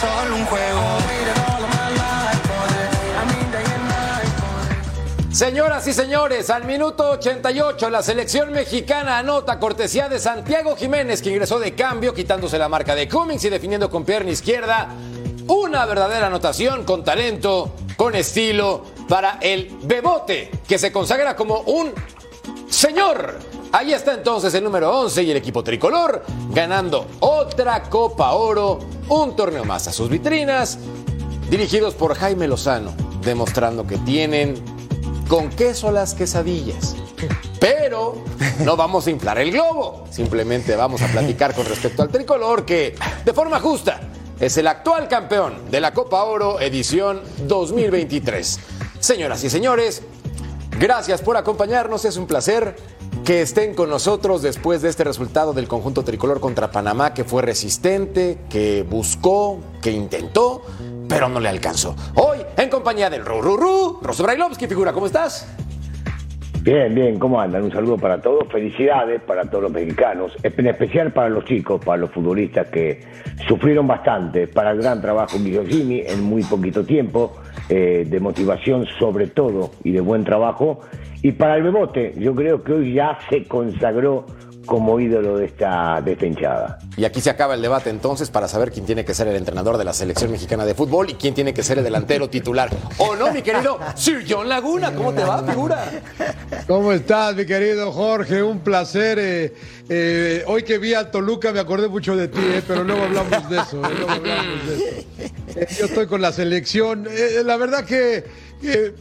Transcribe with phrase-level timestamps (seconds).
[0.00, 0.80] solo un juego.
[5.30, 11.30] Señoras y señores, al minuto 88 la selección mexicana anota cortesía de Santiago Jiménez que
[11.30, 14.88] ingresó de cambio quitándose la marca de Cummings y definiendo con pierna izquierda
[15.46, 21.92] una verdadera anotación con talento, con estilo para el Bebote que se consagra como un
[22.68, 23.49] señor.
[23.72, 29.36] Ahí está entonces el número 11 y el equipo tricolor ganando otra Copa Oro, un
[29.36, 30.76] torneo más a sus vitrinas,
[31.48, 34.54] dirigidos por Jaime Lozano, demostrando que tienen
[35.28, 36.96] con queso las quesadillas.
[37.60, 38.24] Pero
[38.64, 42.96] no vamos a inflar el globo, simplemente vamos a platicar con respecto al tricolor que,
[43.24, 44.00] de forma justa,
[44.40, 48.58] es el actual campeón de la Copa Oro edición 2023.
[48.98, 50.02] Señoras y señores,
[50.76, 52.74] gracias por acompañarnos, es un placer
[53.24, 57.42] que estén con nosotros después de este resultado del conjunto tricolor contra Panamá que fue
[57.42, 60.62] resistente, que buscó, que intentó,
[61.08, 61.94] pero no le alcanzó.
[62.14, 65.46] Hoy, en compañía del Ru Ru Ru, Rosso Brailovsky, figura, ¿cómo estás?
[66.62, 67.62] Bien, bien, ¿cómo andan?
[67.64, 71.96] Un saludo para todos, felicidades para todos los mexicanos, en especial para los chicos, para
[71.96, 73.00] los futbolistas que
[73.48, 77.32] sufrieron bastante, para el gran trabajo Jimmy en muy poquito tiempo,
[77.70, 80.80] eh, de motivación sobre todo y de buen trabajo,
[81.22, 84.26] y para el Bebote, yo creo que hoy ya se consagró
[84.66, 86.78] como ídolo de esta, de esta hinchada.
[86.96, 89.78] Y aquí se acaba el debate entonces para saber quién tiene que ser el entrenador
[89.78, 92.68] de la selección mexicana de fútbol y quién tiene que ser el delantero titular.
[92.98, 94.94] ¿O no, mi querido Sir John Laguna?
[94.94, 95.90] ¿Cómo te va, figura?
[96.68, 98.42] ¿Cómo estás, mi querido Jorge?
[98.42, 99.18] Un placer.
[99.18, 99.54] eh,
[99.88, 103.50] eh, hoy que vi a Toluca me acordé mucho de ti, eh, pero luego hablamos
[103.50, 103.82] de eso.
[103.84, 105.06] eh, luego hablamos de eso.
[105.56, 107.08] Eh, yo estoy con la selección.
[107.10, 108.24] Eh, la verdad que
[108.62, 108.94] eh,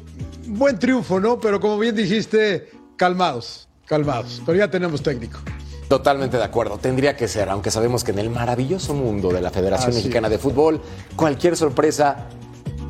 [0.49, 1.39] buen triunfo, ¿no?
[1.39, 4.41] Pero como bien dijiste, calmados, calmados.
[4.45, 5.39] Pero ya tenemos técnico.
[5.87, 9.49] Totalmente de acuerdo, tendría que ser, aunque sabemos que en el maravilloso mundo de la
[9.49, 10.79] Federación Así Mexicana de Fútbol,
[11.15, 12.27] cualquier sorpresa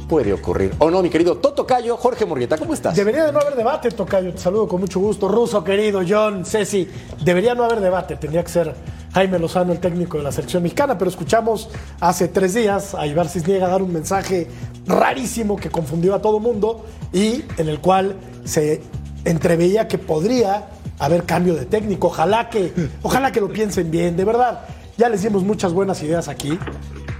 [0.09, 0.73] puede ocurrir.
[0.79, 2.95] ¿O no, mi querido Toto Cayo, Jorge Murrieta, ¿cómo estás?
[2.95, 4.33] Debería de no haber debate, Tocayo.
[4.33, 5.29] Te saludo con mucho gusto.
[5.29, 6.89] Ruso, querido, John, Ceci.
[7.23, 8.17] Debería no haber debate.
[8.17, 8.75] Tendría que ser
[9.13, 10.97] Jaime Lozano el técnico de la selección mexicana.
[10.97, 14.47] Pero escuchamos hace tres días a Ibar Cisniega dar un mensaje
[14.85, 18.81] rarísimo que confundió a todo mundo y en el cual se
[19.25, 20.67] entreveía que podría
[20.99, 22.07] haber cambio de técnico.
[22.07, 24.61] Ojalá que, ojalá que lo piensen bien, de verdad.
[24.97, 26.59] Ya les dimos muchas buenas ideas aquí.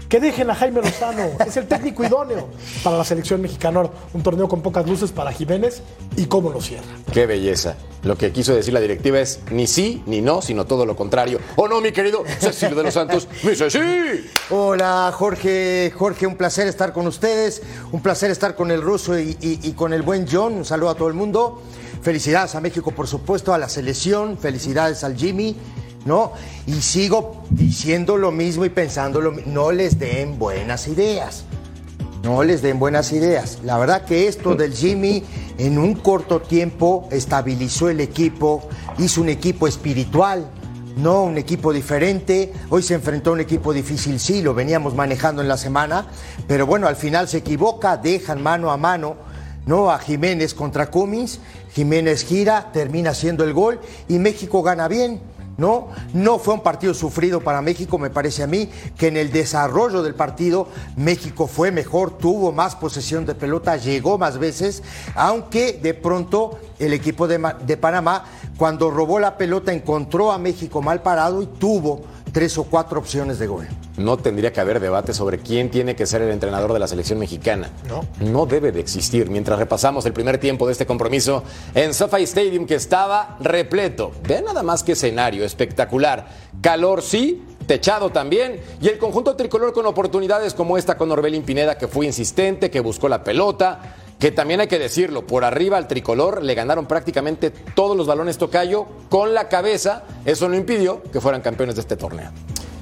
[0.09, 2.47] Que dejen a Jaime Lozano, es el técnico idóneo
[2.83, 3.83] para la selección mexicana.
[4.11, 5.83] Un torneo con pocas luces para Jiménez
[6.17, 6.87] y cómo lo cierra.
[7.13, 7.75] Qué belleza.
[8.01, 11.39] Lo que quiso decir la directiva es ni sí ni no, sino todo lo contrario.
[11.57, 13.27] ¿O no, mi querido Cecilio de los Santos?
[13.43, 13.77] ¡Mi Ceci!
[14.49, 17.61] Hola Jorge, Jorge, un placer estar con ustedes,
[17.91, 20.89] un placer estar con el ruso y, y- y con el buen John, un saludo
[20.89, 21.61] a todo el mundo,
[22.01, 25.55] felicidades a México por supuesto, a la selección, felicidades al Jimmy,
[26.05, 26.33] ¿no?
[26.65, 31.45] Y sigo diciendo lo mismo y pensando lo mismo, no les den buenas ideas,
[32.23, 33.59] no les den buenas ideas.
[33.63, 35.23] La verdad que esto del Jimmy
[35.57, 38.67] en un corto tiempo estabilizó el equipo,
[38.97, 40.49] hizo un equipo espiritual,
[40.97, 42.53] no un equipo diferente.
[42.69, 46.07] Hoy se enfrentó a un equipo difícil, sí, lo veníamos manejando en la semana,
[46.47, 49.29] pero bueno, al final se equivoca, dejan mano a mano.
[49.65, 51.41] No a Jiménez contra Cummins,
[51.73, 55.21] Jiménez gira, termina haciendo el gol y México gana bien.
[55.59, 55.89] ¿No?
[56.13, 60.01] No fue un partido sufrido para México, me parece a mí, que en el desarrollo
[60.01, 64.81] del partido México fue mejor, tuvo más posesión de pelota, llegó más veces,
[65.15, 68.25] aunque de pronto el equipo de, de Panamá,
[68.57, 72.01] cuando robó la pelota, encontró a México mal parado y tuvo
[72.31, 73.67] tres o cuatro opciones de gol.
[73.97, 77.19] No tendría que haber debate sobre quién tiene que ser el entrenador de la selección
[77.19, 77.69] mexicana.
[77.87, 78.05] No.
[78.19, 79.29] No debe de existir.
[79.29, 81.43] Mientras repasamos el primer tiempo de este compromiso
[81.73, 84.11] en SoFi Stadium que estaba repleto.
[84.27, 86.27] Ve nada más que escenario espectacular.
[86.61, 91.77] Calor sí, techado también y el conjunto tricolor con oportunidades como esta con Orbelín Pineda
[91.77, 95.87] que fue insistente, que buscó la pelota, que también hay que decirlo, por arriba al
[95.87, 101.21] tricolor le ganaron prácticamente todos los balones tocayo con la cabeza, eso no impidió que
[101.21, 102.31] fueran campeones de este torneo.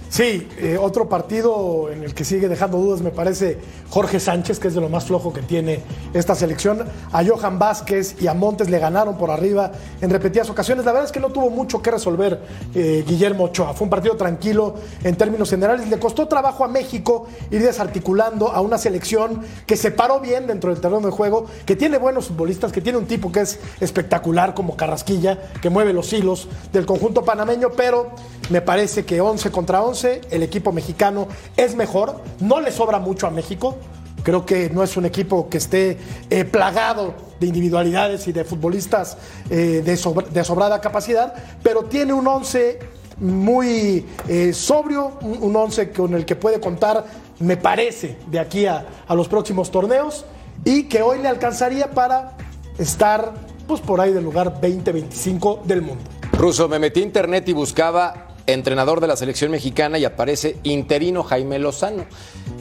[0.09, 3.59] Sí, eh, otro partido en el que sigue dejando dudas me parece
[3.89, 5.81] Jorge Sánchez, que es de lo más flojo que tiene
[6.13, 6.85] esta selección.
[7.11, 10.85] A Johan Vázquez y a Montes le ganaron por arriba en repetidas ocasiones.
[10.85, 12.41] La verdad es que no tuvo mucho que resolver
[12.73, 13.73] eh, Guillermo Ochoa.
[13.73, 15.89] Fue un partido tranquilo en términos generales.
[15.89, 20.71] Le costó trabajo a México ir desarticulando a una selección que se paró bien dentro
[20.71, 24.53] del terreno de juego, que tiene buenos futbolistas, que tiene un tipo que es espectacular
[24.53, 28.11] como Carrasquilla, que mueve los hilos del conjunto panameño, pero
[28.49, 33.27] me parece que 11 contra 11 el equipo mexicano es mejor, no le sobra mucho
[33.27, 33.77] a México.
[34.23, 35.97] Creo que no es un equipo que esté
[36.29, 39.17] eh, plagado de individualidades y de futbolistas
[39.49, 41.33] eh, de, sobra- de sobrada capacidad,
[41.63, 42.79] pero tiene un 11
[43.19, 47.05] muy eh, sobrio, un un 11 con el que puede contar,
[47.39, 50.25] me parece, de aquí a, a los próximos torneos
[50.65, 52.35] y que hoy le alcanzaría para
[52.77, 53.33] estar
[53.67, 56.03] pues, por ahí del lugar 20-25 del mundo.
[56.33, 61.23] Ruso, me metí a internet y buscaba entrenador de la selección mexicana y aparece interino
[61.23, 62.05] Jaime Lozano.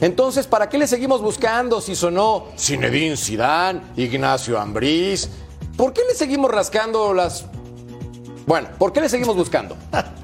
[0.01, 5.29] Entonces, ¿para qué le seguimos buscando si sonó Zinedine Zidane, Ignacio Ambriz?
[5.75, 7.47] ¿Por qué le seguimos rascando las...
[8.45, 9.75] Bueno, ¿por qué le seguimos buscando?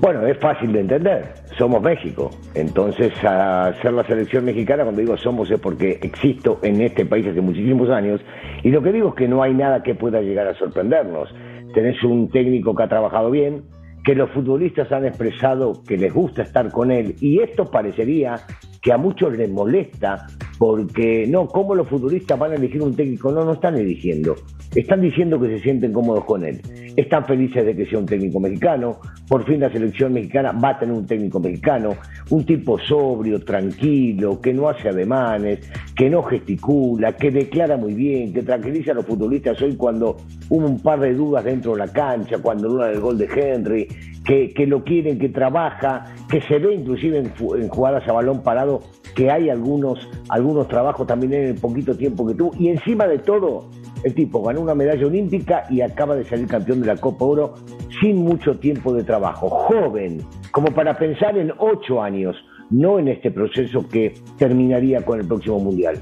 [0.00, 1.34] Bueno, es fácil de entender.
[1.58, 2.30] Somos México.
[2.54, 7.26] Entonces, a ser la selección mexicana, cuando digo somos, es porque existo en este país
[7.26, 8.18] hace muchísimos años.
[8.62, 11.28] Y lo que digo es que no hay nada que pueda llegar a sorprendernos.
[11.74, 13.64] Tenés un técnico que ha trabajado bien,
[14.04, 17.16] que los futbolistas han expresado que les gusta estar con él.
[17.20, 18.36] Y esto parecería
[18.80, 20.26] que a muchos les molesta
[20.58, 23.30] porque, no, ¿cómo los futbolistas van a elegir un técnico?
[23.30, 24.36] No, no están eligiendo.
[24.74, 26.60] Están diciendo que se sienten cómodos con él.
[27.00, 28.98] Están felices de que sea un técnico mexicano.
[29.26, 31.96] Por fin la selección mexicana va a tener un técnico mexicano.
[32.28, 35.60] Un tipo sobrio, tranquilo, que no hace ademanes,
[35.96, 40.18] que no gesticula, que declara muy bien, que tranquiliza a los futbolistas hoy cuando
[40.50, 43.88] hubo un par de dudas dentro de la cancha, cuando duda del gol de Henry,
[44.22, 48.82] que, lo quieren, que trabaja, que se ve inclusive en, en jugadas a balón parado,
[49.14, 52.52] que hay algunos, algunos trabajos también en el poquito tiempo que tuvo.
[52.58, 53.70] Y encima de todo,
[54.04, 57.54] el tipo ganó una medalla olímpica y acaba de salir campeón de la Copa Oro
[58.00, 59.48] sin mucho tiempo de trabajo.
[59.48, 62.36] Joven, como para pensar en ocho años,
[62.70, 66.00] no en este proceso que terminaría con el próximo Mundial.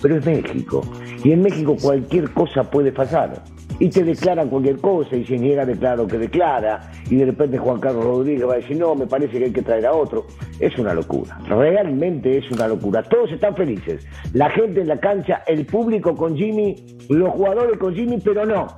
[0.00, 0.82] Pero es México.
[1.22, 3.42] Y en México cualquier cosa puede pasar.
[3.78, 7.58] Y te declaran cualquier cosa, y si niega declara lo que declara, y de repente
[7.58, 10.26] Juan Carlos Rodríguez va a decir, no, me parece que hay que traer a otro.
[10.60, 13.02] Es una locura, realmente es una locura.
[13.02, 14.06] Todos están felices.
[14.32, 16.76] La gente en la cancha, el público con Jimmy,
[17.08, 18.68] los jugadores con Jimmy, pero no.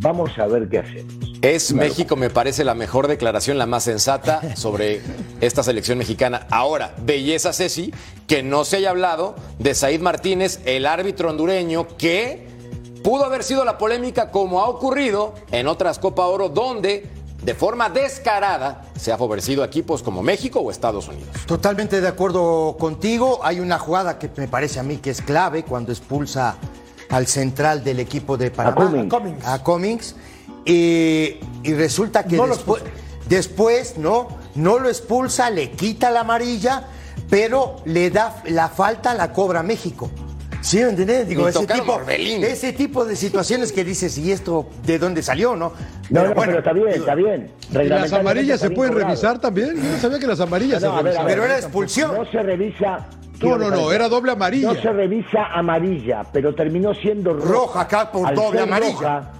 [0.00, 1.28] Vamos a ver qué hacemos.
[1.42, 5.00] Es México, me parece la mejor declaración, la más sensata sobre
[5.40, 6.46] esta selección mexicana.
[6.50, 7.92] Ahora, belleza Ceci,
[8.26, 12.47] que no se haya hablado de Said Martínez, el árbitro hondureño, que
[13.08, 17.08] pudo haber sido la polémica como ha ocurrido en otras Copa Oro, donde
[17.42, 21.30] de forma descarada se ha favorecido a equipos como México o Estados Unidos.
[21.46, 23.40] Totalmente de acuerdo contigo.
[23.42, 26.58] Hay una jugada que me parece a mí que es clave cuando expulsa
[27.08, 28.76] al central del equipo de Panamá.
[28.76, 29.10] Cummings.
[29.10, 29.46] Cummings.
[29.46, 30.14] A Cummings.
[30.66, 32.82] Y, y resulta que No después,
[33.26, 36.88] después no, no lo expulsa, le quita la amarilla,
[37.30, 40.10] pero le da la falta, la cobra México.
[40.60, 41.28] ¿Sí me entendés?
[41.28, 45.72] Digo, ese tipo, ese tipo de situaciones que dices, ¿y esto de dónde salió, no?
[46.10, 47.50] No, no, bueno, pero está bien, digo, está bien.
[47.70, 49.10] ¿Y las amarillas se pueden cobrado.
[49.14, 49.76] revisar también?
[49.76, 51.26] Yo no sabía que las amarillas No, se revisaban.
[51.28, 52.14] Pero era expulsión.
[52.14, 53.06] No se revisa.
[53.40, 54.72] No, no, no, era doble amarilla.
[54.72, 57.48] No se revisa amarilla, pero terminó siendo roja.
[57.48, 58.92] Roja acá por Al doble amarilla.
[58.92, 59.32] roja-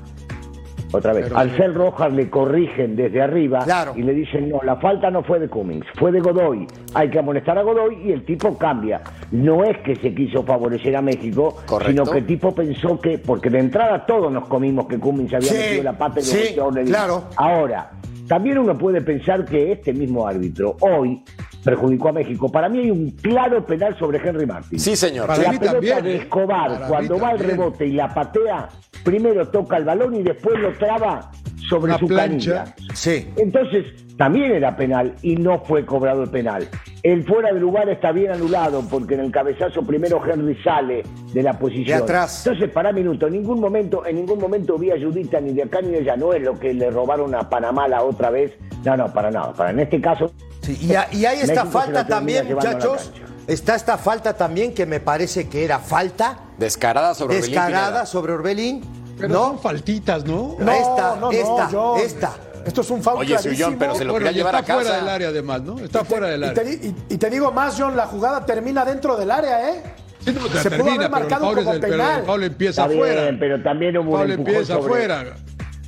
[0.93, 3.93] otra vez, Pero- al ser roja le corrigen desde arriba Claro.
[3.97, 6.67] y le dicen, no, la falta no fue de Cummings, fue de Godoy.
[6.95, 9.01] Hay que amonestar a Godoy y el tipo cambia.
[9.33, 11.91] No es que se quiso favorecer a México, Correcto.
[12.05, 15.49] sino que el tipo pensó que, porque de entrada todos nos comimos que Cummings había
[15.49, 17.25] Sí, metido la pata y lo sí, claro.
[17.37, 17.91] Ahora,
[18.27, 21.23] también uno puede pensar que este mismo árbitro hoy
[21.65, 22.51] perjudicó a México.
[22.51, 24.79] Para mí hay un claro penal sobre Henry Martin.
[24.79, 25.27] Sí, señor.
[25.27, 26.17] Para la mí pelota también, de ¿eh?
[26.19, 28.69] Escobar, cuando va al rebote y la patea,
[29.05, 31.31] primero toca el balón y después lo traba
[31.69, 32.65] sobre La su plancha.
[32.65, 32.95] canilla.
[32.95, 33.29] Sí.
[33.37, 33.85] Entonces,
[34.17, 36.69] también era penal y no fue cobrado el penal.
[37.05, 41.43] El fuera de lugar está bien anulado porque en el cabezazo primero Henry sale de
[41.43, 41.99] la posición.
[41.99, 42.45] De atrás.
[42.47, 45.91] Entonces, para minuto, en ningún momento, en ningún momento vi ayudita ni de acá ni
[45.91, 46.17] de allá.
[46.17, 48.53] No es lo que le robaron a Panamá la otra vez
[48.85, 49.53] No, no, para nada.
[49.53, 50.33] Para en este caso.
[50.63, 53.13] Sí, y, a- y hay esta México falta también, a muchachos.
[53.49, 58.07] Está esta falta también que me parece que era falta Descarada sobre Orbelín descarada Pineda.
[58.07, 58.85] sobre Orbelín.
[59.17, 59.45] Pero ¿No?
[59.47, 60.55] son faltitas, ¿no?
[60.59, 61.99] No, esta, no, no, esta, John.
[62.01, 62.33] esta.
[62.67, 63.79] Esto es un foul Oye, Sir John, clarísimo.
[63.79, 65.01] pero se lo Bueno, quería llevar a está fuera casa.
[65.01, 65.79] del área además, ¿no?
[65.79, 66.73] Está fuera del Y te, área.
[66.75, 69.83] y- y te digo más, John, la jugada termina dentro del área, ¿eh?
[70.25, 72.21] Sí, no, se pudo haber pero el marcado es como pero penal.
[72.21, 73.23] el foul empieza Está afuera.
[73.23, 75.25] bien, pero también hubo un empieza sobre- afuera.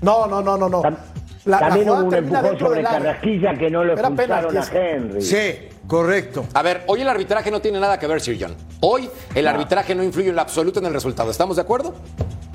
[0.01, 0.83] No, no, no, no, no.
[0.83, 0.97] Tam-
[1.45, 2.99] La, la también jugada hubo un termina empujón dentro sobre del área.
[3.01, 4.81] Carrasquilla que no lo Era expulsaron penalti a.
[4.91, 5.23] Henry.
[5.23, 6.47] Sí, correcto.
[6.55, 8.55] A ver, hoy el arbitraje no tiene nada que ver, Sir John.
[8.79, 11.33] Hoy el arbitraje no influye en lo absoluto en el resultado.
[11.33, 11.95] ¿Estamos de acuerdo?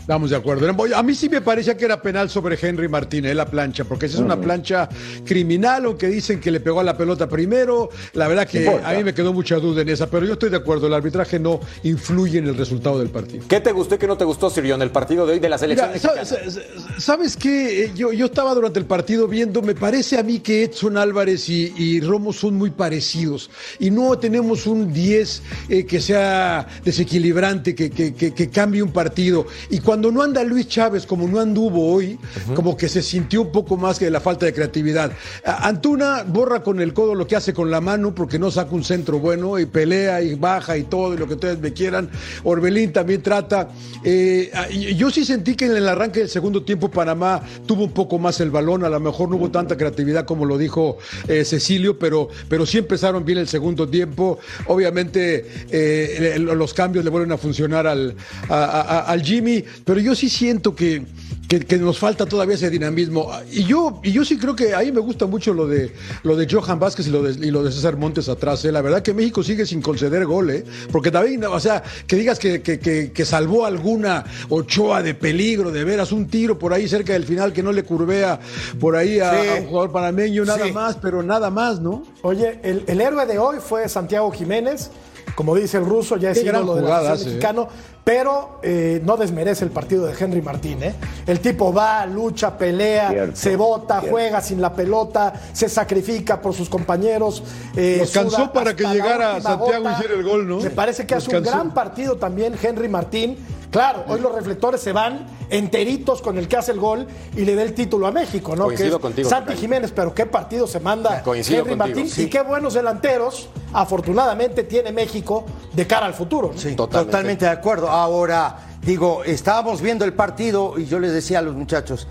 [0.06, 0.68] Estamos de acuerdo.
[0.96, 4.18] A mí sí me parecía que era penal sobre Henry Martínez, la plancha, porque esa
[4.18, 4.88] es una plancha
[5.26, 7.90] criminal, aunque dicen que le pegó a la pelota primero.
[8.14, 10.58] La verdad que a mí me quedó mucha duda en esa, pero yo estoy de
[10.58, 13.46] acuerdo, el arbitraje no influye en el resultado del partido.
[13.48, 15.50] ¿Qué te gustó y qué no te gustó, Sir John, el partido de hoy de
[15.50, 16.24] la selección Mira, mexicana?
[16.24, 17.86] ¿sabes, sabes- sabes qué?
[17.86, 21.50] Eh, Yo, yo estaba durante el partido viendo, me parece a mí que Edson Álvarez
[21.50, 27.74] y, y Romo son muy parecidos y no tenemos un 10 eh, que sea desequilibrante,
[27.74, 29.48] que, que- que- que cambie un partido.
[29.72, 32.20] Y cuando no anda Luis Chávez, como no anduvo hoy,
[32.56, 35.12] como que se sintió un poco más que la falta de creatividad.
[35.44, 38.84] Antuna borra con el codo lo que hace con la mano porque no saca un
[38.84, 42.10] centro bueno y pelea y baja y todo y lo que ustedes me quieran.
[42.44, 43.70] Orbelín también trata.
[44.04, 44.52] Eh,
[44.98, 48.40] yo sí sentí que en el arranque del segundo tiempo Panamá tuvo un poco más
[48.40, 50.98] el balón, a lo mejor no hubo tanta creatividad como lo dijo
[51.28, 54.40] eh, Cecilio, pero, pero sí empezaron bien el segundo tiempo.
[54.68, 58.16] Obviamente eh, los cambios le vuelven a funcionar al,
[58.50, 61.06] a- a- al Jimmy, pero yo sí siento que,
[61.48, 63.30] que, que nos falta todavía ese dinamismo.
[63.52, 66.48] Y yo, y yo sí creo que ahí me gusta mucho lo de, lo de
[66.52, 68.66] Johan Vázquez y lo de, y lo de César Montes atrás.
[68.66, 68.72] ¿eh?
[68.72, 70.66] La verdad que México sigue sin conceder gol, ¿eh?
[70.92, 75.72] porque también, o sea, que digas que, que, que- que salvó alguna Ochoa de peligro,
[75.72, 78.40] de veras, un tiro por ahí cerca del final que no le curvea
[78.80, 79.48] por ahí a, Sí.
[79.50, 80.72] a un jugador panameño, nada Sí.
[80.72, 82.04] más, pero nada más, ¿no?
[82.24, 84.90] Oye, el, el héroe de hoy fue Santiago Jiménez.
[85.36, 87.95] Como dice el ruso, ya es ídolo de la jugada selección hace, ¿eh?
[88.06, 90.82] Pero eh, no desmerece el partido de Henry Martín.
[90.84, 90.94] ¿eh?
[91.26, 94.12] El tipo va, lucha, pelea, Cierto, se bota, cierto.
[94.16, 97.44] juega sin la pelota, se sacrifica por sus compañeros.
[97.76, 100.60] eh, Los cansó para que llegara Santiago y hiciera el gol, ¿no?
[100.60, 101.58] Me parece que Los hace un cansó.
[101.58, 103.38] gran partido también Henry Martín.
[103.72, 107.56] Claro, hoy los reflectores se van enteritos con el que hace el gol y le
[107.56, 108.66] da el título a México, ¿no?
[108.66, 109.54] Coincido que es contigo, Santi.
[109.56, 112.22] Jiménez, pero qué partido se manda Coincido Henry contigo, Martín sí.
[112.24, 115.44] y qué buenos delanteros, afortunadamente, tiene México
[115.74, 116.52] de cara al futuro.
[116.54, 116.58] ¿no?
[116.60, 117.12] Sí, Totalmente.
[117.12, 117.46] totalmente.
[117.46, 117.90] de acuerdo.
[118.04, 122.08] Ahora, digo, estábamos viendo el partido y yo les decía a los muchachos,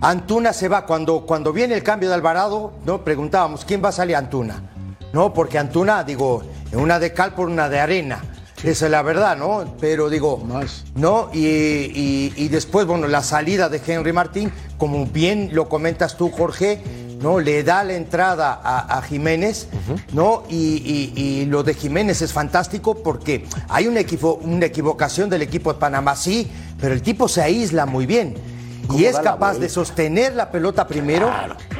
[0.00, 0.86] Antuna se va.
[0.86, 3.02] Cuando, cuando viene el cambio de Alvarado, ¿no?
[3.04, 4.62] Preguntábamos, ¿quién va a salir Antuna?
[5.12, 8.22] No, porque Antuna, digo, una de cal por una de arena.
[8.64, 9.76] Esa es la verdad, ¿no?
[9.78, 10.84] Pero digo, Más.
[10.94, 11.28] ¿no?
[11.32, 16.30] Y, y- y después, bueno, la salida de Henry Martín, como bien lo comentas tú,
[16.30, 16.82] Jorge,
[17.20, 17.40] ¿no?
[17.40, 19.68] Le da la entrada a, a Jiménez,
[20.12, 20.44] ¿no?
[20.48, 25.42] Y, y- y lo de Jiménez es fantástico porque hay una, equivo- una equivocación del
[25.42, 28.34] equipo de Panamá, sí, pero el tipo se aísla muy bien.
[28.94, 31.28] Y es capaz de sostener la pelota primero,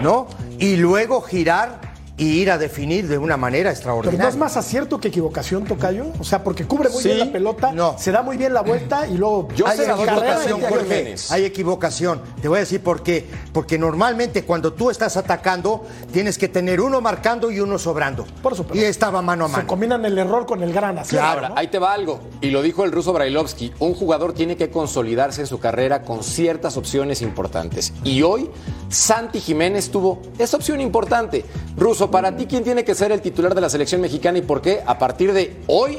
[0.02, 0.26] ¿no?
[0.58, 1.80] Y luego girar
[2.18, 4.22] y ir a definir de una manera Pero extraordinaria.
[4.22, 6.06] no es más acierto que equivocación, Tocayo.
[6.18, 7.96] O sea, porque cubre muy Sí, bien la pelota, no.
[7.98, 9.48] se da muy bien la vuelta y luego.
[9.54, 11.14] Yo hay sé equivocación, Jorge.
[11.30, 12.22] Hay equivocación.
[12.40, 13.26] Te voy a decir por qué.
[13.52, 18.24] Porque normalmente cuando tú estás atacando, tienes que tener uno marcando y uno sobrando.
[18.42, 18.82] Por supuesto.
[18.82, 19.66] Y estaba mano a Se mano.
[19.68, 21.26] combinan el error con el gran acierto.
[21.26, 21.54] Ahora, ¿no?
[21.58, 22.20] ahí te va algo.
[22.40, 23.72] Y lo dijo el ruso Brailovsky.
[23.78, 27.92] Un jugador tiene que consolidarse en su carrera con ciertas opciones importantes.
[28.04, 28.48] Y hoy,
[28.88, 31.44] Santi Jiménez tuvo esa opción importante.
[31.76, 34.60] Ruso, para ti, ¿quién tiene que ser el titular de la selección mexicana y por
[34.62, 34.80] qué?
[34.86, 35.98] A partir de hoy,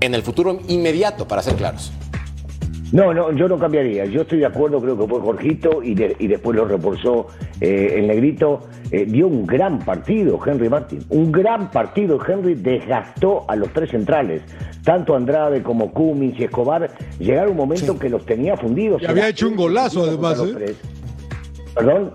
[0.00, 1.92] en el futuro inmediato, para ser claros.
[2.92, 4.04] No, no, yo no cambiaría.
[4.04, 7.26] Yo estoy de acuerdo, creo que fue Jorgito y, de- y después lo reforzó
[7.60, 8.60] eh, el negrito.
[8.92, 12.18] Eh, dio un gran partido Henry Martin, un gran partido.
[12.24, 14.42] Henry desgastó a los tres centrales,
[14.84, 16.88] tanto Andrade como Cummins y Escobar.
[17.18, 19.02] Llegaron un momento que los tenía fundidos.
[19.02, 20.74] Y había hecho un golazo, además, ¿eh?
[21.74, 22.12] Perdón.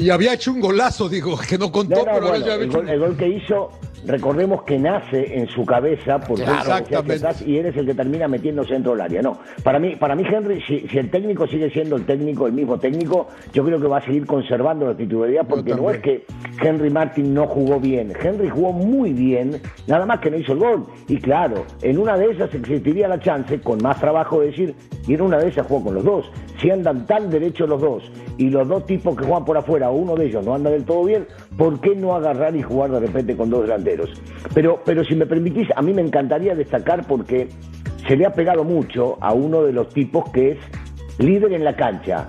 [0.00, 2.64] Y había hecho un golazo, digo, que no contó, No, no, pero bueno, ya había
[2.64, 3.70] el, hecho gol, el gol que hizo,
[4.06, 8.28] recordemos que nace en su cabeza porque Claro, atrás y él es el que termina
[8.28, 9.22] metiéndose dentro del área.
[9.22, 12.52] No, para mí, para mí Henry, si, si el técnico sigue siendo el técnico, el
[12.52, 16.24] mismo técnico, yo creo que va a seguir conservando la titularidad porque no es que
[16.60, 18.12] Henry Martin no jugó bien.
[18.22, 20.86] Henry jugó muy bien, nada más que no hizo el gol.
[21.08, 24.74] Y claro, en una de esas existiría la chance, con más trabajo, de decir,
[25.06, 26.30] y en una de esas jugó con los dos.
[26.60, 30.14] Si andan tan derechos los dos y los dos tipos que juegan por afuera, uno
[30.14, 31.26] de ellos no anda del todo bien,
[31.56, 33.89] ¿por qué no agarrar y jugar de repente con dos delanteros?
[34.54, 37.48] Pero, pero si me permitís, a mí me encantaría destacar porque
[38.06, 40.58] se le ha pegado mucho a uno de los tipos que es
[41.18, 42.28] líder en la cancha,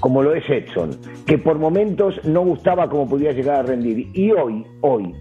[0.00, 0.90] como lo es Edson,
[1.26, 4.08] que por momentos no gustaba cómo podía llegar a rendir.
[4.14, 5.12] Y hoy, hoy,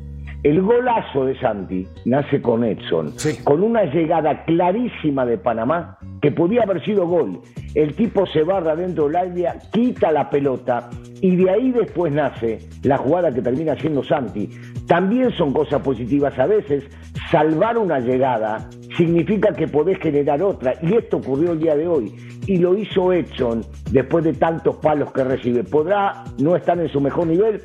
[0.44, 3.44] el golazo de Santi nace con Edson, Sí.
[3.44, 7.40] con una llegada clarísima de Panamá que podía haber sido gol.
[7.74, 10.90] El tipo se barra dentro del área, quita la pelota
[11.22, 14.48] y de ahí después nace la jugada que termina siendo Santi.
[14.88, 16.86] También son cosas positivas a veces.
[17.30, 22.14] Salvar una llegada significa que podés generar otra y esto ocurrió el día de hoy
[22.48, 25.64] y lo hizo Edson después de tantos palos que recibe.
[25.64, 27.62] ¿Podrá no estar en su mejor nivel?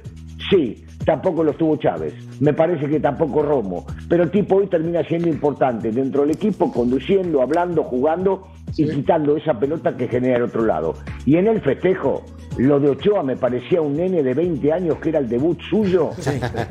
[0.50, 2.14] Sí, tampoco lo estuvo Chávez.
[2.40, 3.86] Me parece que tampoco Romo.
[4.08, 9.36] Pero el tipo hoy termina siendo importante dentro del equipo, conduciendo, hablando, jugando y quitando
[9.36, 10.94] esa pelota que genera el otro lado.
[11.26, 12.22] Y en el festejo,
[12.56, 16.10] lo de Ochoa me parecía un nene de 20 años que era el debut suyo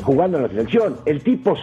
[0.04, 0.98] jugando en la selección.
[1.06, 1.56] El tipo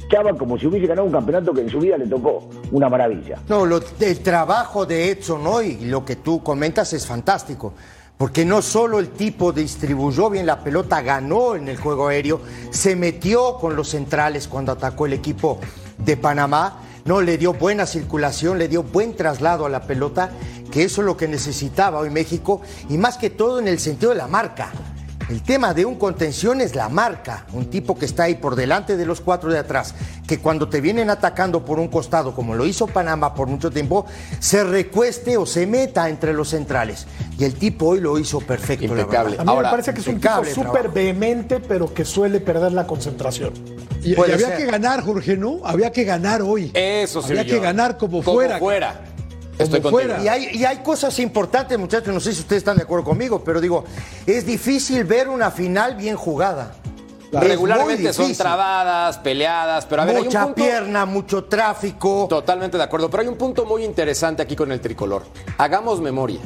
[0.00, 2.48] estaba como si hubiese ganado un campeonato que en su vida le tocó.
[2.72, 3.38] Una maravilla.
[3.48, 7.74] No, lo- el trabajo de Edson hoy, lo que tú comentas es fantástico.
[8.16, 12.40] Porque no solo el tipo distribuyó bien la pelota, ganó en el juego aéreo,
[12.70, 15.58] se metió con los centrales cuando atacó el equipo
[15.98, 20.30] de Panamá, no le dio buena circulación, le dio buen traslado a la pelota,
[20.70, 24.12] que eso es lo que necesitaba hoy México, y más que todo en el sentido
[24.12, 24.72] de la marca.
[25.30, 28.96] El tema de un contención es la marca, un tipo que está ahí por delante
[28.96, 29.94] de los cuatro de atrás,
[30.26, 34.04] que cuando te vienen atacando por un costado, como lo hizo Panamá por mucho tiempo,
[34.38, 37.06] se recueste o se meta entre los centrales.
[37.38, 38.84] Y el tipo hoy lo hizo perfecto.
[38.84, 39.36] Impecable.
[39.38, 42.72] A mí Ahora, me parece que es un tipo súper vehemente, pero que suele perder
[42.72, 43.54] la concentración.
[44.02, 44.58] Y, había ser.
[44.58, 45.60] que ganar, Jorge, ¿no?
[45.64, 46.70] Había que ganar hoy.
[46.74, 47.30] Eso sí.
[47.30, 48.58] Había que ganar como, fuera.
[48.58, 49.13] fuera.
[49.58, 50.22] Estoy fuera.
[50.22, 53.42] Y hay, y hay cosas importantes, muchachos, no sé si ustedes están de acuerdo conmigo,
[53.44, 53.84] pero digo,
[54.26, 56.74] es difícil ver una final bien jugada.
[57.32, 60.54] Regularmente son trabadas, peleadas, pero a ver, hay un Mucha punto...
[60.54, 62.26] pierna, mucho tráfico.
[62.28, 65.24] Totalmente de acuerdo, pero hay un punto muy interesante aquí con el tricolor.
[65.58, 66.40] Hagamos memoria.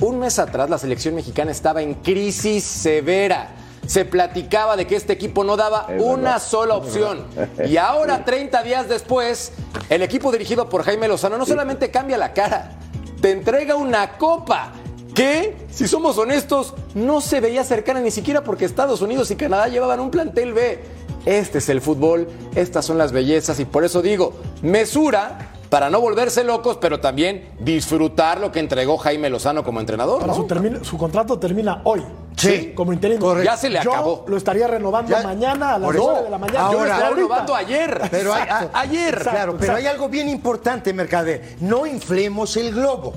[0.00, 3.50] Un mes atrás la selección mexicana estaba en crisis severa.
[3.86, 6.42] Se platicaba de que este equipo no daba Es una verdad.
[6.42, 7.24] sola opción.
[7.68, 9.52] Y ahora, 30 días después,
[9.90, 12.72] el equipo dirigido por Jaime Lozano no solamente cambia la cara,
[13.20, 14.72] te entrega una copa
[15.14, 19.68] que, si somos honestos, no se veía cercana ni siquiera porque Estados Unidos y Canadá
[19.68, 20.80] llevaban un plantel B.
[21.26, 26.00] Este es el fútbol, estas son las bellezas y por eso digo, mesura para no
[26.00, 30.20] volverse locos, pero también disfrutar lo que entregó Jaime Lozano como entrenador.
[30.20, 30.36] Para ¿no?
[30.38, 32.02] su, termine- su contrato termina hoy.
[32.36, 33.20] Sí, Como interino.
[33.20, 33.50] correcto.
[33.50, 34.24] Ya se le Yo acabó.
[34.26, 36.04] lo estaría renovando Ya- mañana a las por eso.
[36.10, 36.58] 9 de la mañana.
[36.58, 37.14] Yo lo Ahora- ahorita.
[37.14, 38.00] renovando ayer.
[38.10, 39.18] Pero hay, ayer.
[39.22, 39.74] Claro, pero exacto.
[39.76, 41.56] hay algo bien importante, Mercader.
[41.60, 43.14] No inflemos el globo.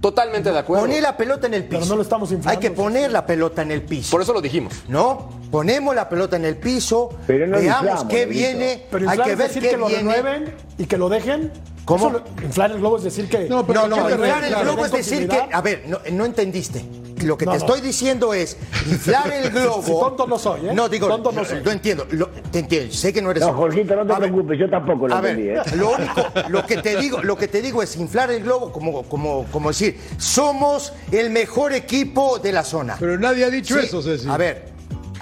[0.00, 0.84] Totalmente de acuerdo.
[0.84, 1.78] Poner la pelota en el piso.
[1.80, 2.50] Pero no lo estamos inflando.
[2.50, 4.10] Hay que poner la pelota en el piso.
[4.10, 4.72] Por eso lo dijimos.
[4.88, 5.28] ¿No?
[5.52, 9.34] Ponemos la pelota en el piso, Pero no veamos inflamos, qué viene, Pero hay que
[9.36, 10.02] ver decir qué que lo viene.
[10.02, 11.52] renueven y que lo dejen.
[11.84, 12.08] ¿Cómo?
[12.08, 13.48] Eso inflar el globo es decir que.
[13.48, 15.84] No, pero No, no, ¿qué te inflar el globo es ¿Den decir que, a ver,
[15.86, 16.84] no, no entendiste.
[17.22, 17.64] Lo que No, te no.
[17.66, 18.56] estoy diciendo es
[18.90, 19.82] inflar el globo.
[19.82, 20.72] Si tonto no soy, ¿eh?
[20.74, 21.62] No, digo, Tonto no soy.
[21.62, 24.30] lo entiendo, lo- te entiendo, sé que no eres No, Jorgito, no te A ver,
[24.30, 25.76] preocupes, yo tampoco lo a ver, entendí, ¿eh?
[25.76, 29.02] lo único, lo que te digo, lo que te digo es inflar el globo como,
[29.04, 32.96] como, como decir, somos el mejor equipo de la zona.
[32.98, 34.28] Pero nadie ha dicho Sí, eso, Ceci.
[34.28, 34.71] A ver,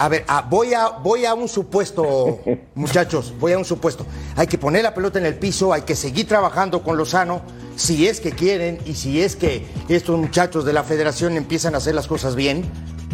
[0.00, 2.40] a ver, ah, voy, a, voy a un supuesto,
[2.74, 4.06] muchachos, voy a un supuesto.
[4.34, 7.42] Hay que poner la pelota en el piso, hay que seguir trabajando con Lozano,
[7.76, 11.78] si es que quieren y si es que estos muchachos de la federación empiezan a
[11.78, 12.64] hacer las cosas bien,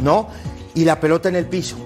[0.00, 0.28] ¿no?
[0.74, 1.76] Y la pelota en el piso.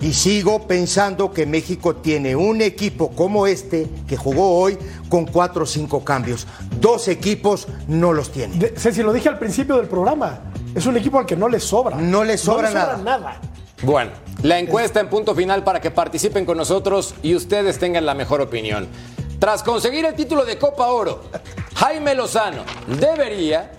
[0.00, 4.76] Y sigo pensando que México tiene un equipo como este que jugó hoy
[5.08, 6.48] con cuatro o cinco cambios.
[6.80, 8.56] Dos equipos no los tiene.
[8.56, 10.40] De- Ceci, lo dije al principio del programa.
[10.74, 11.96] Es un equipo al que no le sobra.
[11.98, 12.96] No le sobra nada.
[12.96, 13.40] nada.
[13.82, 14.10] Bueno,
[14.42, 18.40] la encuesta en punto final para que participen con nosotros y ustedes tengan la mejor
[18.40, 18.88] opinión.
[19.38, 21.22] Tras conseguir el título de Copa Oro,
[21.74, 23.72] Jaime Lozano debería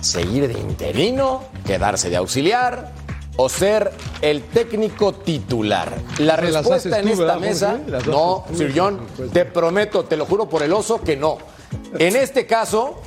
[0.00, 2.92] seguir de interino, quedarse de auxiliar
[3.36, 5.92] o ser el técnico titular.
[6.18, 9.32] La respuesta en esta ¿verdad, mesa, no, Sir John, supuesto.
[9.32, 11.38] te prometo, te lo juro por el oso que no.
[11.98, 13.00] En este caso,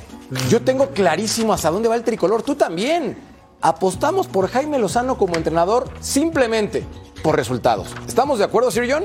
[0.48, 2.42] yo tengo clarísimo hasta dónde va el tricolor.
[2.42, 3.29] Tú también.
[3.60, 6.84] Apostamos por Jaime Lozano como entrenador simplemente
[7.22, 7.88] por resultados.
[8.06, 9.04] ¿Estamos de acuerdo, Sir John?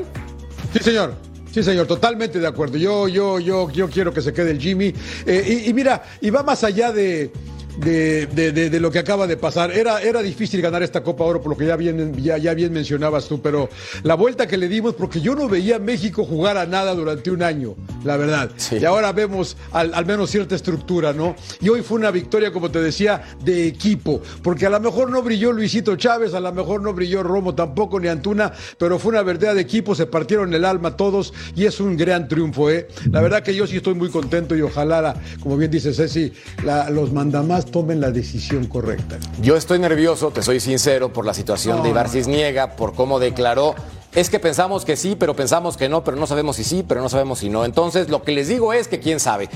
[0.73, 1.13] Sí, señor.
[1.51, 2.77] Sí, señor, totalmente de acuerdo.
[2.77, 4.93] Yo, yo, yo, yo quiero que se quede el Jimmy.
[5.25, 7.31] Eh, y, y mira, y va más allá de,
[7.77, 9.71] de, de- de- de lo que acaba de pasar.
[9.71, 12.71] Era, era difícil ganar esta Copa Oro, por lo que ya bien, ya, ya bien
[12.73, 13.69] mencionabas tú, pero
[14.03, 17.31] la vuelta que le dimos, porque yo no veía a México jugar a nada durante
[17.31, 18.51] un año, la verdad.
[18.57, 18.77] Sí.
[18.81, 21.35] Y ahora vemos al, al menos cierta estructura, ¿no?
[21.61, 25.21] Y hoy fue una victoria, como te decía, de equipo, porque a lo mejor no
[25.21, 29.23] brilló Luisito Chávez, a lo mejor no brilló Romo tampoco, ni Antuna, pero fue una
[29.23, 32.87] verdad de equipo, se partieron el alma todos y es un gran triunfo, ¿eh?
[33.11, 36.31] La verdad que yo sí estoy muy contento y ojalá, la- como bien dice Ceci,
[36.63, 39.17] la- los mandamás tomen la decisión correcta.
[39.41, 43.75] Yo estoy nervioso, te soy sincero, por la situación de Ibar Cisniega, por cómo declaró.
[44.13, 47.01] Es que pensamos que sí, pero pensamos que no, pero no sabemos si sí, pero
[47.01, 47.65] no sabemos si no.
[47.65, 49.49] Entonces, lo que les digo es que quién sabe.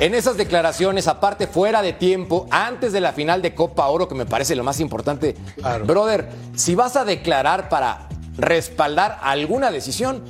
[0.00, 4.14] En esas declaraciones, aparte fuera de tiempo, antes de la final de Copa Oro, que
[4.14, 5.84] me parece lo más importante, Claro.
[5.84, 10.22] brother, si vas a declarar para respaldar alguna decisión,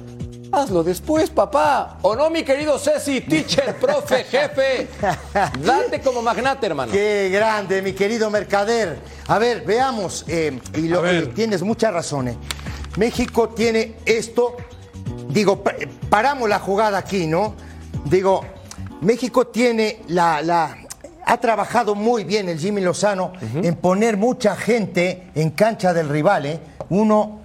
[0.52, 1.98] hazlo después, papá.
[2.02, 4.88] ¿O no, mi querido Ceci, teacher, profe, jefe?
[5.64, 6.92] Date como magnate, hermano.
[6.92, 8.98] Qué grande, mi querido Mercader.
[9.28, 11.14] A ver, veamos, eh, y lo, ver.
[11.24, 12.28] eh, tienes mucha razón.
[12.28, 12.36] eh.
[12.96, 14.56] México tiene esto,
[15.28, 15.74] digo, pa-
[16.08, 17.54] paramos la jugada aquí, ¿no?
[18.04, 18.44] Digo,
[19.00, 20.76] México tiene la, la-
[21.24, 26.46] ha trabajado muy bien el Jimmy Lozano en poner mucha gente en cancha del rival,
[26.46, 26.60] ¿eh?
[26.88, 27.39] Uno,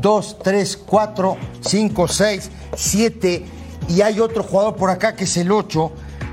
[0.00, 3.44] dos, tres, cuatro, cinco, seis, siete,
[3.88, 5.92] y hay otro jugador por acá que es el ocho.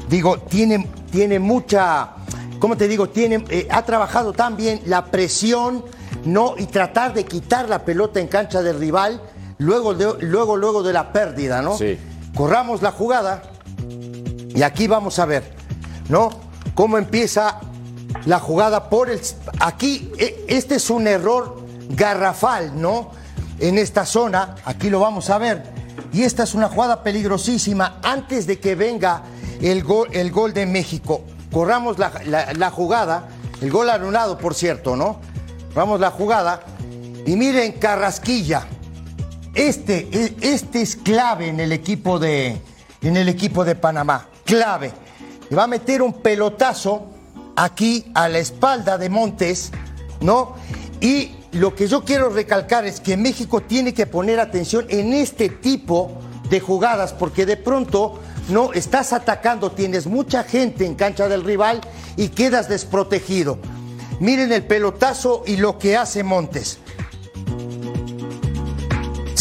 [0.10, 2.12] Digo, tiene, tiene mucha,
[2.60, 3.10] ¿cómo te digo?
[3.10, 5.84] Tiene, eh, ha trabajado tan bien la presión,
[6.26, 6.56] ¿no?
[6.58, 9.22] Y tratar de quitar la pelota en cancha del rival,
[9.58, 11.78] luego, de- luego, luego de la pérdida, ¿no?
[11.78, 11.98] Sí.
[12.36, 13.44] Corramos la jugada
[14.56, 15.44] y aquí vamos a ver,
[16.10, 16.30] ¿no?
[16.76, 17.60] Cómo empieza
[18.26, 19.20] la jugada por el.
[19.60, 23.12] Aquí, e- este es un error garrafal, ¿no?
[23.60, 25.64] En esta zona, aquí lo vamos a ver.
[26.12, 29.24] Y esta es una jugada peligrosísima antes de que venga
[29.62, 31.22] el gol, el gol de México.
[31.52, 33.28] Corramos la, jugada,
[33.62, 35.20] el gol anulado, por cierto, ¿no?
[35.76, 36.62] Vamos la jugada.
[37.26, 38.68] Y miren, Carrasquilla.
[39.54, 42.60] Este, e- este es clave en el equipo de,
[43.02, 44.28] en el equipo de Panamá.
[44.46, 44.92] Clave.
[45.50, 47.08] Le va a meter un pelotazo
[47.56, 49.72] aquí a la espalda de Montes,
[50.22, 50.56] ¿no?
[51.00, 55.50] Y lo que yo quiero recalcar es que México tiene que poner atención en este
[55.50, 56.12] tipo
[56.50, 61.82] de jugadas, porque de pronto no estás atacando, tienes mucha gente en cancha del rival
[62.18, 63.58] y quedas desprotegido.
[64.20, 66.80] Miren el pelotazo y lo que hace Montes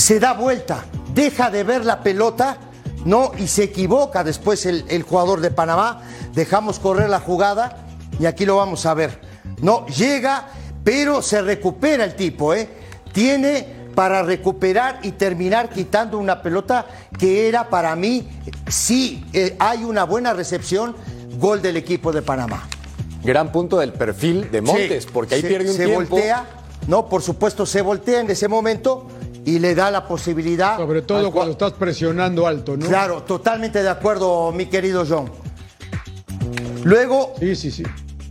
[0.03, 2.59] se da vuelta, deja de ver la pelota,
[3.05, 3.31] ¿no?
[3.39, 6.03] Y se equivoca después el, jugador de Panamá.
[6.35, 7.87] Dejamos correr la jugada
[8.19, 9.21] y aquí lo vamos a ver.
[9.61, 10.49] No, llega,
[10.85, 12.69] pero se recupera el tipo, ¿eh?
[13.13, 16.87] Tiene para recuperar y terminar quitando una pelota
[17.19, 18.27] que era para mí,
[18.69, 20.97] sí, eh, hay una buena recepción,
[21.39, 22.67] gol del equipo de Panamá.
[23.23, 26.09] Gran punto del perfil de Montes, Sí, porque ahí se- pierde un se tiempo.
[26.11, 26.47] voltea,
[26.89, 29.07] no, por supuesto se voltea en ese momento
[29.45, 30.77] y le da la posibilidad.
[30.79, 32.87] Sobre todo al cuando estás presionando alto, ¿no?
[32.89, 35.31] Claro, totalmente de acuerdo, mi querido John.
[36.85, 37.83] Luego Sí, sí, sí.